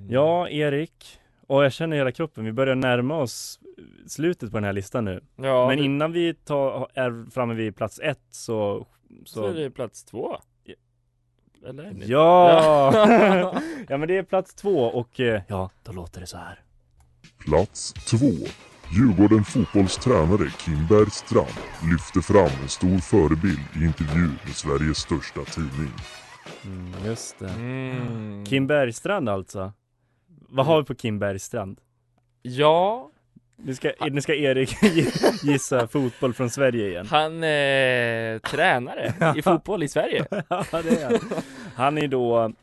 Ja, 0.10 0.50
Erik. 0.50 1.20
Och 1.48 1.64
jag 1.66 1.74
känner 1.74 1.98
hela 1.98 2.12
kroppen, 2.12 2.46
vi 2.46 2.52
börjar 2.52 2.76
närma 2.76 3.18
oss 3.18 3.60
slutet 4.08 4.52
på 4.52 4.58
den 4.58 4.64
här 4.64 4.74
listan 4.74 5.06
nu. 5.06 5.22
Ja, 5.36 5.68
Men 5.68 5.78
det- 5.78 5.84
innan 5.84 6.12
vi 6.12 6.34
tar, 6.34 6.88
är 6.94 7.32
framme 7.32 7.54
vid 7.54 7.76
plats 7.76 8.00
ett 8.04 8.20
så... 8.30 8.88
Så 9.26 9.48
är 9.48 9.54
det 9.54 9.70
plats 9.72 10.04
två. 10.04 10.38
Eller? 11.68 11.94
Ja! 12.06 12.92
ja 13.90 13.98
men 13.98 14.08
det 14.08 14.18
är 14.18 14.24
plats 14.24 14.54
två 14.54 14.80
och 14.84 15.20
eh, 15.20 15.42
ja, 15.48 15.70
då 15.84 15.92
låter 15.92 16.22
det 16.22 16.28
så 16.28 16.38
här. 16.38 16.60
Plats 17.46 17.94
2. 17.94 18.18
Djurgården 18.92 19.44
fotbollstränare 19.44 20.50
Kim 20.50 20.88
Bergstrand 20.90 21.58
lyfter 21.92 22.22
fram 22.22 22.62
en 22.62 22.70
stor 22.70 22.98
förebild 22.98 23.60
i 23.76 23.86
intervju 23.86 24.28
med 24.46 24.56
Sveriges 24.56 24.98
största 24.98 25.44
tidning. 25.44 25.92
Mm, 26.66 26.94
just 27.06 27.40
det. 27.40 27.50
Mm. 27.50 28.46
Kim 28.46 28.68
Bergstrand 28.68 29.30
alltså. 29.30 29.74
Vad 30.50 30.66
har 30.66 30.78
vi 30.78 30.86
på 30.86 30.96
Kim 30.96 31.20
Bergstrand? 31.20 31.80
Ja, 32.42 33.12
Nu 33.56 33.76
ska, 33.76 33.92
nu 34.12 34.22
ska 34.22 34.36
Erik 34.36 34.76
gissa 35.44 35.88
fotboll 35.88 36.34
från 36.34 36.50
Sverige 36.50 36.88
igen. 36.88 37.08
han 37.10 37.44
är 37.44 38.40
tränare 38.40 39.14
i 39.38 39.42
fotboll 39.42 39.84
i 39.84 39.88
Sverige. 39.88 40.26
ja, 40.50 40.66
det 40.72 41.02
är 41.02 41.06
han. 41.06 41.20
Han 41.76 41.98
är 41.98 42.08
då 42.08 42.54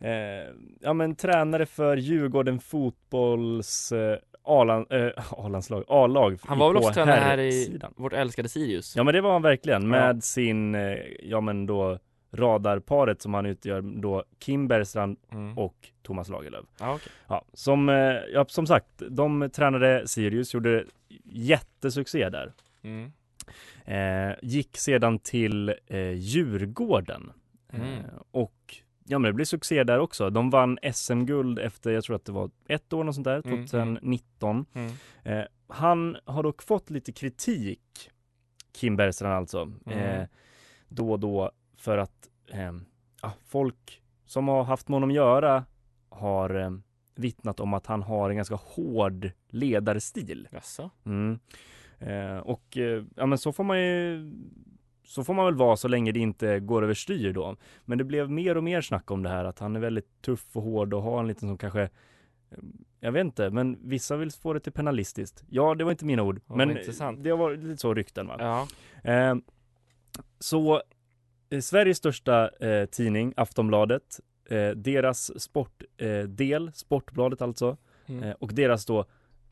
eh, 0.00 0.54
ja, 0.80 0.92
men 0.92 1.14
tränare 1.14 1.66
för 1.66 1.96
Djurgården 1.96 2.60
fotbolls 2.60 3.92
eh, 3.92 4.18
A-land, 4.48 4.86
eh, 4.90 5.10
A-landslag, 5.30 5.84
A-lag 5.88 6.38
Han 6.44 6.58
var 6.58 6.68
väl 6.68 6.76
också 6.76 6.92
tränare 6.92 7.20
här 7.20 7.38
i 7.38 7.44
herrsidan. 7.44 7.94
vårt 7.96 8.12
älskade 8.12 8.48
Sirius? 8.48 8.96
Ja 8.96 9.04
men 9.04 9.14
det 9.14 9.20
var 9.20 9.32
han 9.32 9.42
verkligen 9.42 9.88
med 9.88 10.16
Ja. 10.16 10.20
sin, 10.20 10.74
eh, 10.74 10.96
ja 11.22 11.40
men 11.40 11.66
då 11.66 11.98
radarparet 12.32 13.22
som 13.22 13.34
han 13.34 13.46
utgör 13.46 13.80
då 13.82 14.24
Kim 14.38 14.68
Bergstrand 14.68 15.16
Mm. 15.32 15.58
och 15.58 15.74
Thomas 16.02 16.28
Lagerlöf. 16.28 16.64
Ja, 16.80 16.94
okej. 16.94 17.12
Ja, 17.28 17.44
som, 17.52 17.88
eh, 17.88 17.94
ja, 18.32 18.44
som 18.48 18.66
sagt, 18.66 19.02
de 19.10 19.50
tränade 19.52 20.08
Sirius, 20.08 20.54
gjorde 20.54 20.84
jättesuccé 21.24 22.28
där. 22.28 22.52
Mm. 22.82 23.12
Eh, 23.84 24.36
gick 24.42 24.76
sedan 24.76 25.18
till 25.18 25.74
eh, 25.86 26.10
Djurgården. 26.12 27.32
Mm. 27.72 27.92
Eh, 27.92 27.98
och 28.30 28.76
ja 29.08 29.18
men 29.18 29.28
det 29.28 29.32
blev 29.32 29.44
succé 29.44 29.84
där 29.84 29.98
också. 29.98 30.30
De 30.30 30.50
vann 30.50 30.78
SM-guld 30.92 31.58
efter, 31.58 31.90
jag 31.90 32.04
tror 32.04 32.16
att 32.16 32.24
det 32.24 32.32
var 32.32 32.50
ett 32.68 32.92
år 32.92 33.08
och 33.08 33.14
sånt 33.14 33.24
där, 33.24 33.42
Mm, 33.46 33.66
2019. 33.66 34.66
Mm. 34.72 34.92
Eh, 35.22 35.44
han 35.68 36.16
har 36.24 36.42
dock 36.42 36.62
fått 36.62 36.90
lite 36.90 37.12
kritik, 37.12 38.10
Kim 38.72 38.96
Bergstrand 38.96 39.34
alltså, 39.34 39.72
Mm. 39.86 39.98
eh, 39.98 40.26
då 40.88 41.12
och 41.12 41.20
då 41.20 41.50
för 41.76 41.98
att 41.98 42.28
eh, 42.46 42.72
folk 43.46 44.02
som 44.24 44.48
har 44.48 44.64
haft 44.64 44.88
med 44.88 44.94
honom 44.96 45.10
att 45.10 45.14
göra 45.16 45.64
har 46.08 46.54
eh, 46.60 46.70
vittnat 47.16 47.60
om 47.60 47.74
att 47.74 47.86
han 47.86 48.02
har 48.02 48.30
en 48.30 48.36
ganska 48.36 48.54
hård 48.54 49.30
ledarstil. 49.48 50.48
Jaså? 50.52 50.90
Mm. 51.06 51.38
Eh, 51.98 52.38
och 52.38 52.76
eh, 52.76 53.04
ja 53.16 53.26
men 53.26 53.38
så 53.38 53.52
får 53.52 53.64
man 53.64 53.80
ju 53.80 54.30
så 55.08 55.24
får 55.24 55.34
man 55.34 55.44
väl 55.44 55.54
vara 55.54 55.76
så 55.76 55.88
länge 55.88 56.12
det 56.12 56.20
inte 56.20 56.60
går 56.60 56.82
överstyr 56.82 57.32
då. 57.32 57.56
Men 57.84 57.98
det 57.98 58.04
blev 58.04 58.30
mer 58.30 58.56
och 58.56 58.64
mer 58.64 58.80
snack 58.80 59.10
om 59.10 59.22
det 59.22 59.28
här 59.28 59.44
att 59.44 59.58
han 59.58 59.76
är 59.76 59.80
väldigt 59.80 60.22
tuff 60.22 60.56
och 60.56 60.62
hård 60.62 60.94
och 60.94 61.02
har 61.02 61.20
en 61.20 61.26
liten 61.26 61.48
som 61.48 61.58
kanske 61.58 61.82
eh, 61.82 61.88
jag 63.00 63.12
vet 63.12 63.20
inte, 63.24 63.50
men 63.50 63.78
vissa 63.88 64.16
vill 64.16 64.30
få 64.32 64.52
det 64.52 64.60
till 64.60 64.72
penalistiskt. 64.72 65.44
Ja, 65.50 65.74
det 65.74 65.84
var 65.84 65.90
inte 65.90 66.04
mina 66.04 66.22
ord, 66.22 66.40
men 66.46 66.70
intressant. 66.70 67.24
det 67.24 67.32
var 67.32 67.56
lite 67.56 67.76
så 67.80 67.94
rykten 67.94 68.26
va. 68.26 68.36
Ja. 68.38 68.68
Eh, 69.12 69.34
så 70.38 70.82
eh, 71.50 71.60
Sveriges 71.60 71.98
största 71.98 72.48
eh, 72.48 72.86
tidning, 72.86 73.34
Aftonbladet, 73.36 74.20
eh, 74.50 74.70
deras 74.70 75.40
sportdel, 75.42 76.66
eh, 76.68 76.72
Sportbladet 76.72 77.42
alltså, 77.42 77.76
Mm. 78.10 78.34
och 78.40 78.54
deras 78.54 78.86
då, 78.86 79.04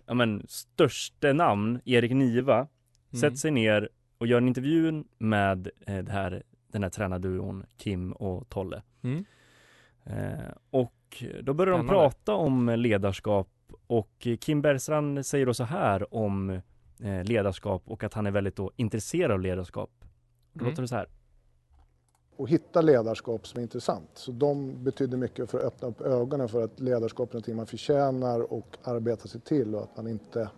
ja 0.06 0.14
men 0.14 0.46
största 0.48 1.32
namn, 1.32 1.80
Erik 1.84 2.12
Niva, 2.12 2.56
Mm. 2.56 3.20
sätter 3.20 3.36
sig 3.36 3.50
ner 3.50 3.88
och 4.18 4.26
gör 4.26 4.38
en 4.38 4.48
intervju 4.48 5.04
med 5.18 5.70
eh, 5.86 5.98
det 6.04 6.12
här, 6.12 6.42
den 6.72 6.82
här 6.82 6.90
tränarduon 6.90 7.64
Kim 7.76 8.12
och 8.12 8.48
Tolle. 8.48 8.82
Mm. 9.02 9.24
Eh, 10.04 10.50
och 10.70 11.24
då 11.42 11.54
börjar 11.54 11.78
de 11.78 11.88
prata 11.88 12.34
om 12.34 12.68
ledarskap 12.68 13.48
och 13.86 14.26
Kim 14.40 14.62
Bergstrand 14.62 15.26
säger 15.26 15.46
då 15.46 15.54
så 15.54 15.64
här 15.64 16.14
om 16.14 16.50
eh, 17.02 17.24
ledarskap 17.24 17.82
och 17.86 18.04
att 18.04 18.14
han 18.14 18.26
är 18.26 18.30
väldigt 18.30 18.56
då 18.56 18.72
intresserad 18.76 19.30
av 19.32 19.40
ledarskap. 19.40 19.90
Då 20.52 20.60
Mm. 20.60 20.70
låter 20.70 20.82
det 20.82 20.88
så 20.88 20.96
här. 20.96 21.08
och 22.36 22.48
hitta 22.48 22.80
ledarskap 22.80 23.46
som 23.46 23.58
är 23.58 23.62
intressant. 23.62 24.10
Så 24.14 24.32
de 24.32 24.84
betyder 24.84 25.16
mycket 25.18 25.50
för 25.50 25.58
att 25.58 25.64
öppna 25.64 25.88
upp 25.88 26.00
ögonen 26.00 26.48
för 26.48 26.64
att 26.64 26.80
ledarskap 26.80 27.30
är 27.30 27.34
någonting 27.34 27.56
man 27.56 27.66
förtjänar 27.66 28.52
och 28.52 28.76
arbetar 28.84 29.28
sig 29.28 29.40
till 29.40 29.74
och 29.74 29.82
att 29.82 29.96
man 29.96 30.06
inte 30.08 30.48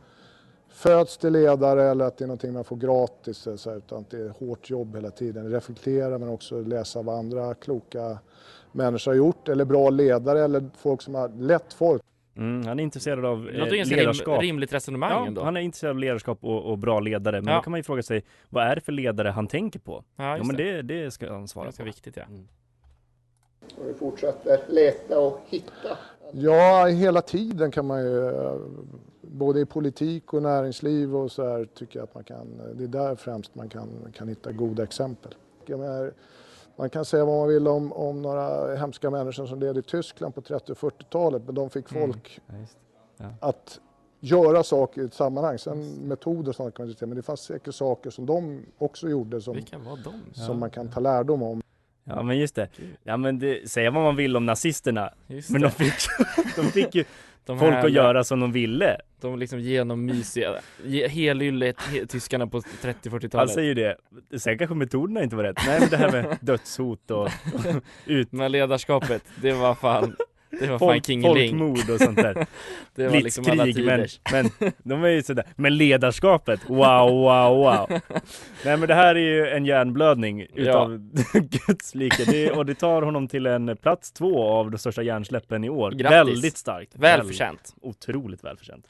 föds 0.71 1.19
till 1.19 1.33
ledare 1.33 1.83
eller 1.91 2.05
att 2.05 2.19
det 2.19 2.25
är 2.25 2.27
någonting 2.27 2.53
man 2.53 2.65
får 2.65 2.77
gratis 2.77 3.47
eller 3.47 3.57
så, 3.57 3.71
här, 3.71 3.77
utan 3.77 3.99
att 4.01 4.11
det 4.11 4.19
är 4.19 4.29
hårt 4.29 4.71
jobb 4.71 4.95
hela 4.95 5.11
tiden. 5.11 5.51
Reflektera 5.51 6.19
men 6.19 6.29
också 6.29 6.61
läsa 6.61 7.03
vad 7.03 7.19
andra 7.19 7.55
kloka 7.55 8.19
människor 8.73 9.11
har 9.11 9.17
gjort 9.17 9.49
eller 9.49 9.65
bra 9.65 9.91
ledare 9.91 10.45
eller 10.45 10.71
folk 10.79 11.03
som 11.03 11.15
har 11.15 11.29
lett 11.29 11.73
folk. 11.73 12.03
Mm, 12.37 12.67
han 12.67 12.79
är 12.79 12.83
intresserad 12.83 13.25
av 13.25 13.45
Det 13.45 13.59
eh, 13.59 13.65
rim, 13.65 13.89
ledarskap. 13.89 14.43
rimligt 14.43 14.73
resonemang 14.73 15.11
Ja, 15.11 15.27
ändå. 15.27 15.43
han 15.43 15.57
är 15.57 15.61
intresserad 15.61 15.91
av 15.91 15.99
ledarskap 15.99 16.39
och, 16.45 16.71
och 16.71 16.79
bra 16.79 17.01
ledare. 17.01 17.41
Men 17.43 17.53
Ja. 17.53 17.59
då 17.59 17.63
kan 17.63 17.71
man 17.71 17.79
ju 17.79 17.85
fråga 17.85 18.03
sig, 18.03 18.25
vad 18.51 18.65
är 18.67 18.75
det 18.75 18.81
för 18.81 18.93
ledare 18.93 19.29
han 19.29 19.47
tänker 19.47 19.79
på? 19.79 20.05
Ja, 20.17 20.37
just 20.37 20.47
men 20.47 20.57
det. 20.57 20.83
det, 20.83 21.05
det 21.05 21.11
ska 21.11 21.33
han 21.33 21.49
svara 21.49 21.65
Ganska 21.65 21.83
på. 21.83 21.87
viktigt 21.87 22.17
ja. 22.17 22.23
Och 23.79 23.89
vi 23.89 23.95
fortsätter 23.95 24.61
leta 24.69 25.19
och 25.21 25.41
hitta. 25.47 25.99
Ja, 26.33 26.87
hela 26.87 27.21
tiden 27.23 27.71
kan 27.71 27.87
man 27.87 28.01
ju, 28.05 28.33
både 29.23 29.61
i 29.61 29.65
politik 29.65 30.33
och 30.35 30.43
näringsliv 30.43 31.17
och 31.17 31.33
så 31.33 31.49
här, 31.49 31.65
tycker 31.65 31.99
jag 31.99 32.05
att 32.05 32.15
man 32.15 32.25
kan, 32.25 32.47
det 32.75 32.85
är 32.85 32.89
där 32.89 33.15
främst 33.15 33.55
man 33.55 33.69
kan, 33.69 33.89
kan 34.15 34.29
hitta 34.29 34.53
goda 34.53 34.83
exempel. 34.83 35.35
Menar, 35.67 36.13
man 36.77 36.91
kan 36.91 37.05
säga 37.05 37.25
vad 37.25 37.39
man 37.39 37.49
vill 37.49 37.69
om, 37.69 37.93
om 37.93 38.23
några 38.23 38.77
hemska 38.77 39.11
människor 39.11 39.47
som 39.47 39.61
levde 39.61 39.81
i 39.81 39.83
Tyskland 39.83 40.35
på 40.35 40.41
30 40.41 40.73
och 40.73 40.79
40-talet, 40.79 41.43
men 41.47 41.55
de 41.55 41.71
fick 41.71 41.93
Mm. 41.93 42.09
folk 42.09 42.41
Ja, 42.47 42.55
just 42.59 42.77
det. 43.17 43.25
Ja. 43.25 43.49
att 43.49 43.81
göra 44.21 44.63
saker 44.63 45.03
i 45.03 45.05
ett 45.05 45.15
sammanhang. 45.15 45.59
Sen 45.59 45.85
metoder 46.09 46.49
och 46.49 46.55
sånt 46.57 46.75
kan 46.75 46.83
man 46.85 46.89
diskutera, 46.89 47.07
men 47.09 47.17
det 47.17 47.23
fanns 47.23 47.41
säkert 47.41 47.75
saker 47.75 48.11
som 48.11 48.27
de 48.27 48.61
också 48.79 49.09
gjorde 49.09 49.41
som, 49.41 49.55
Vilka 49.55 49.79
var 49.79 49.97
de? 49.97 50.35
som 50.35 50.55
Ja. 50.55 50.61
man 50.61 50.71
kan 50.71 50.89
ta 50.89 51.01
lärdom 51.01 51.43
om. 51.43 51.63
Ja 52.09 52.23
men 52.23 52.39
just 52.39 52.55
det. 52.55 52.69
Ja 53.05 53.17
men 53.17 53.39
det, 53.39 53.71
säga 53.71 53.91
vad 53.91 54.03
man 54.03 54.17
vill 54.17 54.37
om 54.37 54.47
nazisterna. 54.47 55.11
Just 55.27 55.51
men 55.51 55.61
det. 55.61 55.67
de 55.79 55.85
fick, 55.91 55.95
de 56.57 56.65
fick 56.67 56.95
ju 56.95 57.05
De 57.47 57.59
folk 57.59 57.75
att 57.75 57.93
göra 57.93 58.25
som 58.25 58.41
de 58.41 58.53
ville. 58.53 58.97
De 59.21 59.39
liksom 59.39 59.61
genommysiga, 59.61 60.55
ge- 60.85 61.09
helylle 61.09 61.75
he, 61.91 62.07
tyskarna 62.07 62.47
på 62.47 62.61
30-40-talet. 62.61 63.35
Han 63.35 63.49
säger 63.49 63.69
ju 63.69 63.75
det. 63.75 63.97
Sen 64.39 64.59
kanske 64.59 64.75
metoderna 64.77 65.23
inte 65.23 65.37
var 65.37 65.45
rätt. 65.45 65.57
Nej 65.67 65.81
men 65.81 65.89
det 65.91 65.97
här 65.97 66.13
med 66.13 66.39
dödshot 66.41 67.11
och 67.11 67.29
ut. 68.07 68.33
Men 68.33 68.53
ledarskapet, 68.53 69.23
det 69.43 69.53
var 69.53 69.75
fan, 69.75 70.17
det 70.61 70.67
var 70.67 70.79
fan 70.79 71.01
Kingeling. 71.03 71.59
folkmord 71.59 71.91
och 71.95 72.01
sånt 72.01 72.17
där. 72.17 72.47
Det 72.95 73.09
var 73.09 73.21
liksom 73.21 73.45
alla 73.51 73.63
Blitzkrig, 73.65 73.87
men, 73.87 73.97
tiders. 73.97 74.21
men 74.33 74.73
de 74.83 75.05
är 75.05 75.09
ju 75.09 75.23
sådär. 75.23 75.45
Men 75.57 75.77
ledarskapet, 75.77 76.61
wow, 76.69 77.11
wow, 77.11 77.57
wow. 77.57 78.01
Nej 78.65 78.77
men 78.77 78.89
det 78.89 78.95
här 78.95 79.15
är 79.15 79.19
ju 79.21 79.49
en 79.49 79.67
hjärnblödning 79.67 80.47
utav 80.55 80.99
Guds 81.67 81.95
like. 81.95 82.25
Det, 82.25 82.51
och 82.51 82.67
det 82.67 82.75
tar 82.75 83.03
honom 83.03 83.29
till 83.29 83.47
en 83.47 83.77
plats 83.77 84.13
två 84.13 84.43
av 84.49 84.71
de 84.71 84.79
största 84.79 85.03
hjärnsläppen 85.03 85.65
i 85.65 85.69
år. 85.69 85.91
Grattis. 85.91 86.13
Väldigt 86.13 86.57
starkt. 86.57 86.93
Välförtjänt. 86.95 87.75
Väl- 87.83 87.91
Otroligt 87.91 88.45
välförtjänt. 88.45 88.85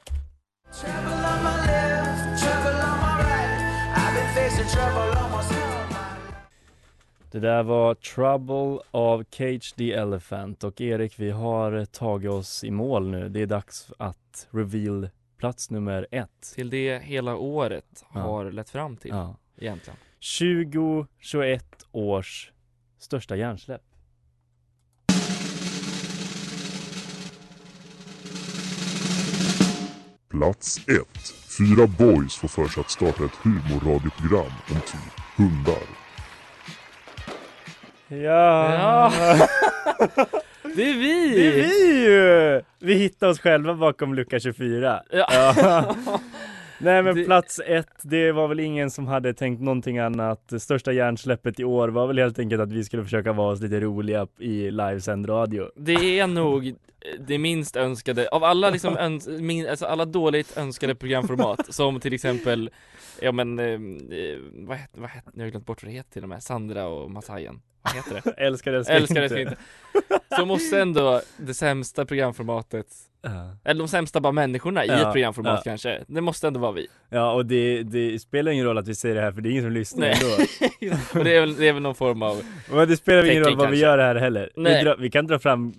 Det 7.31 7.41
där 7.41 7.63
var 7.63 7.95
Trouble 7.95 8.81
av 8.91 9.25
Cage 9.31 9.75
the 9.77 9.93
Elephant 9.93 10.65
och 10.65 10.81
Erik, 10.81 11.19
vi 11.19 11.31
har 11.31 11.85
tagit 11.85 12.31
oss 12.31 12.65
i 12.65 12.71
mål 12.71 13.09
nu. 13.09 13.29
Det 13.29 13.43
är 13.43 13.47
dags 13.47 13.93
att 13.99 14.49
reveal 14.51 15.09
plats 15.39 15.71
nummer 15.71 16.07
ett. 16.11 16.53
Till 16.55 16.71
det 16.71 17.03
hela 17.03 17.37
året 17.37 18.05
ja. 18.15 18.21
har 18.21 18.51
lett 18.51 18.71
fram 18.71 18.97
till 18.97 19.11
ja. 19.11 19.37
egentligen. 19.59 19.99
2021 20.39 21.65
års 21.93 22.53
största 22.99 23.37
hjärnsläpp. 23.37 23.83
Plats 30.29 30.79
1. 30.79 30.85
Fyra 31.59 31.87
boys 31.87 32.37
får 32.37 32.49
för 32.49 32.69
sig 32.69 32.81
att 32.81 32.91
starta 32.91 33.25
ett 33.25 33.37
humorradioprogram 33.43 34.53
om 34.71 34.81
typ 34.81 35.21
hundar. 35.37 36.08
Ja. 38.09 39.13
Det 40.77 40.91
är 40.91 40.99
vi! 40.99 41.35
Det 41.35 41.47
är 41.49 41.53
vi 41.53 42.05
ju! 42.05 42.63
Vi 42.79 42.95
hittar 42.95 43.29
oss 43.29 43.41
själva 43.41 43.75
bakom 43.75 44.15
lucka 44.15 44.41
24. 44.41 45.03
Ja. 45.11 45.55
Nej 46.81 47.03
men 47.03 47.17
Det- 47.17 47.25
plats 47.25 47.61
ett, 47.67 47.93
det 48.03 48.33
var 48.33 48.49
väl 48.49 48.61
ingen 48.61 48.91
som 48.91 49.07
hade 49.07 49.35
tänkt 49.35 49.61
någonting 49.63 49.99
annat. 49.99 50.53
Största 50.59 50.93
hjärnsläppet 50.93 51.61
i 51.61 51.65
år 51.65 51.89
var 51.89 52.07
väl 52.07 52.19
helt 52.19 52.39
enkelt 52.39 52.63
att 52.63 52.73
vi 52.73 52.85
skulle 52.85 53.05
försöka 53.05 53.33
vara 53.33 53.53
oss 53.53 53.61
lite 53.61 53.81
roliga 53.81 54.27
i 54.39 54.71
livesänd 54.71 55.29
radio. 55.29 55.71
Det 55.77 56.19
är 56.21 56.27
nog 56.27 56.75
det 57.21 57.39
minst 57.39 57.77
önskade, 57.77 58.29
av 58.29 58.45
alla 58.45 58.71
liksom 58.71 58.97
öns, 58.99 59.29
min, 59.29 59.69
alltså 59.69 59.87
alla 59.87 60.05
dåligt 60.05 60.57
önskade 60.59 60.95
programformat 60.95 61.75
som 61.75 62.01
till 62.01 62.13
exempel 62.15 62.71
Ja 63.21 63.33
men, 63.33 63.59
eh, 63.59 63.65
eh, 63.67 64.39
vad 64.53 64.77
heter, 64.77 65.01
vad 65.01 65.11
heter, 65.11 65.31
nu 65.35 65.41
har 65.41 65.45
jag 65.47 65.51
glömt 65.51 65.67
bort 65.67 65.83
vad 65.83 65.93
det 65.93 65.97
heter 65.97 66.11
till 66.11 66.23
och 66.23 66.29
med, 66.29 66.43
Sandra 66.43 66.87
och 66.89 67.11
Matajen 67.11 67.55
Vad 67.55 67.78
heter 67.97 68.21
det? 68.25 68.31
Älskar 68.47 68.73
älskar 68.73 68.95
Älskar 68.95 69.23
inte. 69.23 69.41
inte 69.41 69.57
Så 70.37 70.47
måste 70.47 70.81
ändå 70.81 71.21
det 71.37 71.55
sämsta 71.55 72.05
programformatet 72.07 72.87
Ja. 73.23 73.57
Eller 73.65 73.79
de 73.79 73.89
sämsta 73.89 74.21
bara 74.21 74.33
människorna 74.33 74.85
i 74.85 74.89
Ja, 74.89 74.95
ett 75.07 75.13
programformat 75.13 75.63
ja. 75.65 75.71
kanske 75.71 76.05
Det 76.07 76.21
måste 76.21 76.47
ändå 76.47 76.61
vara 76.61 76.73
vi 76.73 76.87
Ja 77.11 77.33
och 77.33 77.47
det, 77.47 77.83
det 77.83 78.19
spelar 78.19 78.53
ingen 78.53 78.65
roll 78.67 78.79
att 78.79 78.89
vi 78.89 78.95
säger 78.95 79.15
det 79.15 79.21
här 79.21 79.33
för 79.33 79.41
det 79.41 79.49
är 79.49 79.51
ingen 79.51 79.63
som 79.65 79.73
lyssnar 79.73 80.07
Nej. 80.09 80.17
ändå. 80.23 80.97
Och 81.19 81.25
det 81.25 81.37
är 81.37 81.41
väl, 81.41 81.57
det 81.57 81.69
är 81.69 81.73
väl 81.73 81.83
någon 81.83 81.95
form 81.95 82.23
av 82.23 82.43
Men 82.73 82.89
det 82.89 82.97
spelar 82.97 83.25
ingen 83.31 83.45
roll 83.45 83.57
vad 83.57 83.71
vi 83.71 83.81
kanske. 83.81 83.87
gör 83.87 83.99
här 83.99 84.15
heller. 84.15 84.51
Vi, 84.57 84.63
drar, 84.63 84.97
vi 84.97 85.11
kan 85.11 85.27
dra 85.27 85.39
fram 85.39 85.75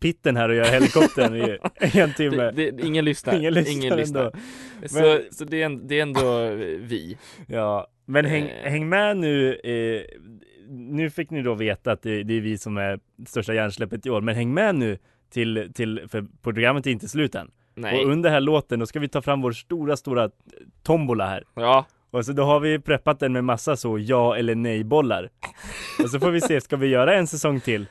pitten 0.00 0.36
här 0.36 0.48
och 0.48 0.54
göra 0.54 0.66
helikoptern 0.68 1.36
i 1.36 1.58
en 1.98 2.14
timme. 2.14 2.50
det, 2.50 2.70
det, 2.70 2.82
Ingen 2.86 3.04
lyssnar, 3.04 3.34
Ingen 3.34 3.54
lyssnar 3.54 3.96
lyssnar. 3.96 4.20
ändå. 4.20 4.38
Så, 4.88 5.00
Men- 5.00 5.22
så 5.30 5.44
det, 5.44 5.62
är, 5.62 5.68
det 5.88 5.98
är 5.98 6.02
ändå 6.02 6.48
vi 6.80 7.18
Ja, 7.46 7.86
men 8.06 8.24
häng, 8.24 8.42
Eh. 8.64 8.70
häng 8.70 8.88
med 8.88 9.16
nu. 9.16 9.54
Eh, 9.64 10.02
nu 10.72 11.10
fick 11.10 11.30
ni 11.30 11.42
då 11.42 11.54
veta 11.54 11.92
att 11.92 12.02
det, 12.02 12.22
det 12.22 12.34
är 12.34 12.40
vi 12.40 12.58
som 12.58 12.76
är 12.76 13.00
största 13.26 13.54
hjärnsläppet 13.54 14.06
i 14.06 14.10
år, 14.10 14.20
men 14.20 14.34
häng 14.34 14.54
med 14.54 14.74
nu 14.74 14.98
till, 15.30 15.70
till 15.74 16.00
för 16.08 16.24
programmet 16.42 16.86
är 16.86 16.90
inte 16.90 17.08
slut 17.08 17.34
än. 17.34 17.50
Nej. 17.74 18.04
Och 18.04 18.10
under 18.12 18.30
här 18.30 18.40
låten 18.40 18.78
då 18.78 18.86
ska 18.86 19.00
vi 19.00 19.08
ta 19.08 19.22
fram 19.22 19.40
vår 19.42 19.52
stora, 19.52 19.96
stora 19.96 20.30
tombola 20.82 21.26
här. 21.26 21.44
Ja 21.54 21.86
Och 22.10 22.24
så 22.26 22.32
då 22.32 22.42
har 22.42 22.60
vi 22.60 22.78
preppat 22.78 23.20
den 23.20 23.32
med 23.32 23.44
massa 23.44 23.76
så 23.76 23.98
ja 23.98 24.36
eller 24.36 24.54
nej 24.54 24.84
bollar. 24.84 25.30
Och 26.04 26.10
så 26.10 26.20
får 26.20 26.30
vi 26.30 26.40
se, 26.40 26.60
ska 26.60 26.76
vi 26.76 26.86
göra 26.86 27.14
en 27.14 27.26
säsong 27.26 27.60
till? 27.60 27.86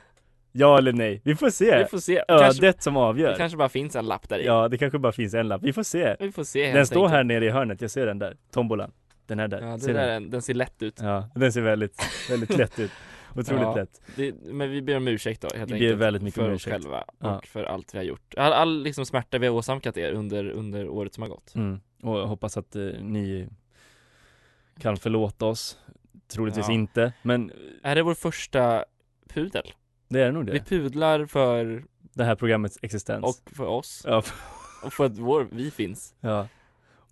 Ja 0.52 0.78
eller 0.78 0.94
nej? 0.94 1.22
Vi 1.24 1.36
får 1.36 1.50
se. 1.50 1.78
Vi 1.78 1.86
får 1.86 1.98
se. 1.98 2.18
Ödet 2.28 2.42
Kanske- 2.42 2.74
som 2.82 2.98
avgör. 2.98 3.30
Det 3.32 3.38
kanske 3.38 3.58
bara 3.58 3.70
finns 3.70 3.96
en 3.96 4.06
lapp 4.06 4.30
där 4.30 4.40
i 4.40 4.46
Ja, 4.46 4.68
det 4.68 4.78
kanske 4.78 5.00
bara 5.00 5.12
finns 5.12 5.34
en 5.34 5.48
lapp. 5.48 5.62
Vi 5.64 5.74
får 5.74 5.84
se. 5.84 6.16
Vi 6.20 6.32
får 6.32 6.44
se 6.44 6.74
Den 6.74 6.86
står 6.86 7.00
enkelt. 7.00 7.14
här 7.14 7.24
nere 7.24 7.46
i 7.46 7.50
hörnet, 7.50 7.82
jag 7.82 7.92
ser 7.92 8.06
den 8.06 8.20
där. 8.20 8.36
Tombolan. 8.54 8.92
Den 9.32 9.40
här 9.40 9.48
där. 9.48 9.62
Ja, 9.62 9.80
Ser 9.80 9.88
det 9.88 9.94
där, 9.94 10.08
den? 10.08 10.30
den 10.30 10.42
ser 10.42 10.54
lätt 10.54 10.84
ut 10.84 11.00
Ja, 11.02 11.30
den 11.36 11.54
ser 11.54 11.62
väldigt, 11.62 12.02
väldigt 12.30 12.58
lätt 12.58 12.80
ut. 12.80 12.92
Otroligt 13.36 13.62
Ja, 13.62 13.76
lätt. 13.76 14.02
det, 14.16 14.36
Men 14.44 14.72
vi 14.72 14.82
ber 14.82 14.98
om 14.98 15.08
ursäkt 15.08 15.42
då 15.42 15.48
helt 15.58 15.72
Vi 15.72 15.80
ber 15.80 15.86
enkelt 15.86 16.02
väldigt 16.02 16.22
mycket 16.24 16.36
För 16.42 16.48
om 16.50 16.56
oss 16.56 16.62
ursäkt. 16.68 16.84
själva 16.84 17.02
och 17.02 17.16
Ja. 17.20 17.42
för 17.46 17.64
allt 17.64 17.94
vi 17.94 17.98
har 17.98 18.06
gjort 18.06 18.34
All, 18.38 18.54
all 18.54 18.84
liksom 18.84 19.06
smärta 19.06 19.38
vi 19.38 19.48
har 19.48 19.54
åsamkat 19.54 19.98
er 19.98 20.12
under, 20.14 20.50
under 20.50 20.90
året 20.90 21.14
som 21.14 21.22
har 21.22 21.30
gått 21.30 21.56
Mm. 21.56 21.80
Och 22.04 22.20
jag 22.20 22.28
hoppas 22.28 22.58
att 22.58 22.76
eh, 22.76 22.82
ni 23.02 23.48
kan 24.80 24.98
förlåta 24.98 25.46
oss. 25.46 25.78
Troligtvis 26.28 26.66
Ja. 26.68 26.74
inte, 26.74 27.14
men 27.22 27.52
Är 27.84 27.96
det 27.96 28.04
vår 28.04 28.14
första 28.14 28.86
pudel? 29.30 29.74
det 30.10 30.22
är 30.22 30.32
nog 30.32 30.46
det. 30.46 30.52
Vi 30.52 30.60
pudlar 30.60 31.26
för 31.26 31.84
Det 32.14 32.24
här 32.24 32.36
programmets 32.36 32.80
existens. 32.82 33.26
och 33.26 33.56
för 33.56 33.66
oss 33.66 34.04
Ja. 34.08 34.24
och 34.84 34.94
för 34.94 35.06
att 35.06 35.18
vår, 35.18 35.48
vi 35.52 35.72
finns 35.72 36.16
ja. 36.20 36.48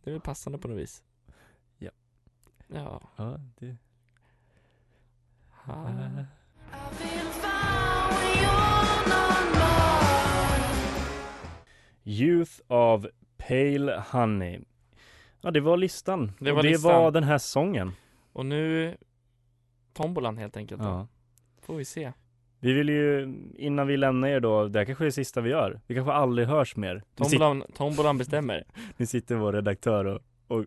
Det 0.03 0.09
är 0.09 0.11
väl 0.13 0.21
passande 0.21 0.59
på 0.59 0.67
något 0.67 0.77
vis. 0.77 1.03
Ja 2.73 3.01
ja 3.15 3.39
det... 3.59 3.75
Ha. 5.51 5.89
Youth 12.03 12.61
of 12.67 13.05
Pale 13.37 14.03
Honey. 14.11 14.59
Ja, 15.41 15.51
det 15.51 15.59
var 15.59 15.77
listan. 15.77 16.31
Det 16.39 16.51
och 16.51 16.55
var 16.55 16.63
det 16.63 16.69
listan. 16.69 16.93
var 16.93 17.11
den 17.11 17.23
här 17.23 17.37
sången. 17.37 17.91
Och 18.33 18.45
nu 18.45 18.97
Tombolan 19.93 20.37
helt 20.37 20.57
enkelt 20.57 20.81
då. 20.81 20.87
Ja. 20.87 21.07
Får 21.61 21.75
vi 21.75 21.85
se 21.85 22.13
Vi 22.59 22.73
vill 22.73 22.89
ju, 22.89 23.35
innan 23.57 23.87
vi 23.87 23.97
lämnar 23.97 24.27
er 24.27 24.39
då, 24.39 24.67
det 24.67 24.79
här 24.79 24.85
kanske 24.85 25.03
är 25.03 25.05
det 25.05 25.11
sista 25.11 25.41
vi 25.41 25.49
gör. 25.49 25.81
Vi 25.87 25.95
kanske 25.95 26.13
aldrig 26.13 26.47
hörs 26.47 26.75
mer. 26.75 27.03
Tombolan, 27.15 27.63
tombolan 27.73 28.17
bestämmer 28.17 28.63
Nu 28.97 29.05
sitter 29.05 29.35
vår 29.35 29.53
redaktör 29.53 30.05
och, 30.05 30.21
och 30.49 30.65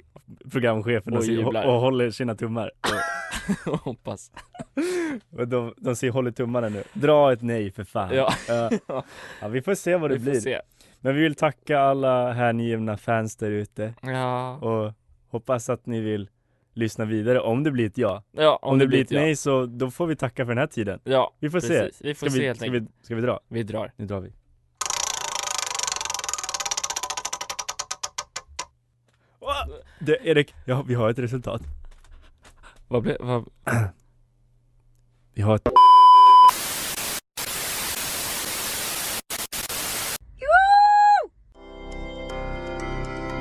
programchefen 0.53 1.17
och, 1.17 1.47
Och 1.47 1.75
och, 1.75 1.81
håller 1.81 2.11
sina 2.11 2.35
tummar. 2.35 2.71
Och, 3.67 3.79
Hoppas 3.79 4.31
de, 5.47 5.75
de 5.77 5.97
ser, 5.97 6.11
håller 6.11 6.31
tummarna 6.31 6.69
nu. 6.69 6.83
Dra 6.93 7.33
ett 7.33 7.43
nej 7.43 7.71
för 7.71 7.85
fan. 7.85 8.15
Ja. 8.15 8.33
Ja. 8.49 8.71
ja, 9.41 9.49
vi 9.49 9.63
får 9.63 9.75
se 9.75 9.97
vad 9.97 10.11
det 10.11 10.17
Vi 10.17 10.31
blir. 10.31 10.41
se. 10.41 10.61
Men 11.01 11.15
vi 11.15 11.23
vill 11.23 11.35
tacka 11.35 11.81
alla 11.81 12.33
hängivna 12.33 12.97
fans 12.97 13.37
där 13.37 13.51
ute. 13.51 13.95
Ja, 14.03 14.57
Och 14.57 14.93
hoppas 15.29 15.69
att 15.69 15.87
ni 15.87 16.01
vill 16.01 16.29
lyssna 16.75 17.05
vidare 17.05 17.41
om 17.41 17.65
det 17.65 17.71
blir 17.71 17.87
ett 17.87 17.99
ja. 17.99 18.23
ja 18.33 18.59
Om, 18.63 18.79
det 18.79 18.87
blir 18.87 19.01
ett 19.03 19.11
ja. 19.11 19.21
nej 19.21 19.37
så 19.37 19.67
då 19.67 19.91
får 19.91 20.07
vi 20.07 20.17
tacka 20.17 20.45
för 20.45 20.51
den 20.51 20.59
här 20.59 20.67
tiden. 20.67 21.01
Ja, 21.05 21.35
Vi 21.41 21.51
får 21.51 21.61
precis. 21.61 21.97
se. 21.97 22.09
Vi 22.09 22.15
får 22.15 22.27
ska 22.27 22.35
se 22.35 22.41
vi, 22.41 22.47
helt 22.47 22.61
ska, 22.61 22.71
vi, 22.71 22.87
ska 23.03 23.15
vi 23.15 23.21
dra? 23.23 23.41
Vi 23.49 23.63
drar 23.63 23.93
Nu 23.97 24.07
drar 24.07 24.21
vi. 24.21 24.33
Det, 30.05 30.19
Erik, 30.23 30.55
ja, 30.65 30.83
vi 30.83 30.95
har 30.95 31.11
ett 31.11 31.19
resultat. 31.19 31.63
Vad 32.89 33.03
blev, 33.03 33.17
vad 33.21 33.45
Vi 35.35 35.43
har 35.43 35.57
ett... 35.57 35.69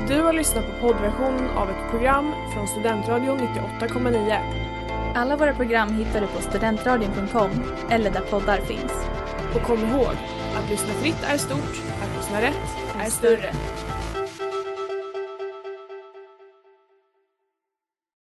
Du 0.07 0.21
har 0.21 0.33
lyssnat 0.33 0.65
på 0.65 0.87
poddversionen 0.87 1.49
av 1.49 1.69
ett 1.69 1.91
program 1.91 2.33
från 2.53 2.67
Studentradion 2.67 3.39
98,9. 3.39 5.13
Alla 5.15 5.37
våra 5.37 5.53
program 5.53 5.93
hittar 5.93 6.21
du 6.21 6.27
på 6.27 6.41
studentradion.com 6.41 7.51
eller 7.89 8.11
där 8.11 8.21
poddar 8.21 8.57
finns. 8.57 9.07
Och 9.55 9.61
kom 9.61 9.79
ihåg, 9.79 10.15
att 10.55 10.69
lyssna 10.69 10.93
fritt 10.93 11.23
är 11.23 11.37
stort, 11.37 11.81
att 12.01 12.17
lyssna 12.17 12.41
rätt 12.41 12.77
är 12.99 13.09
större. 13.09 13.53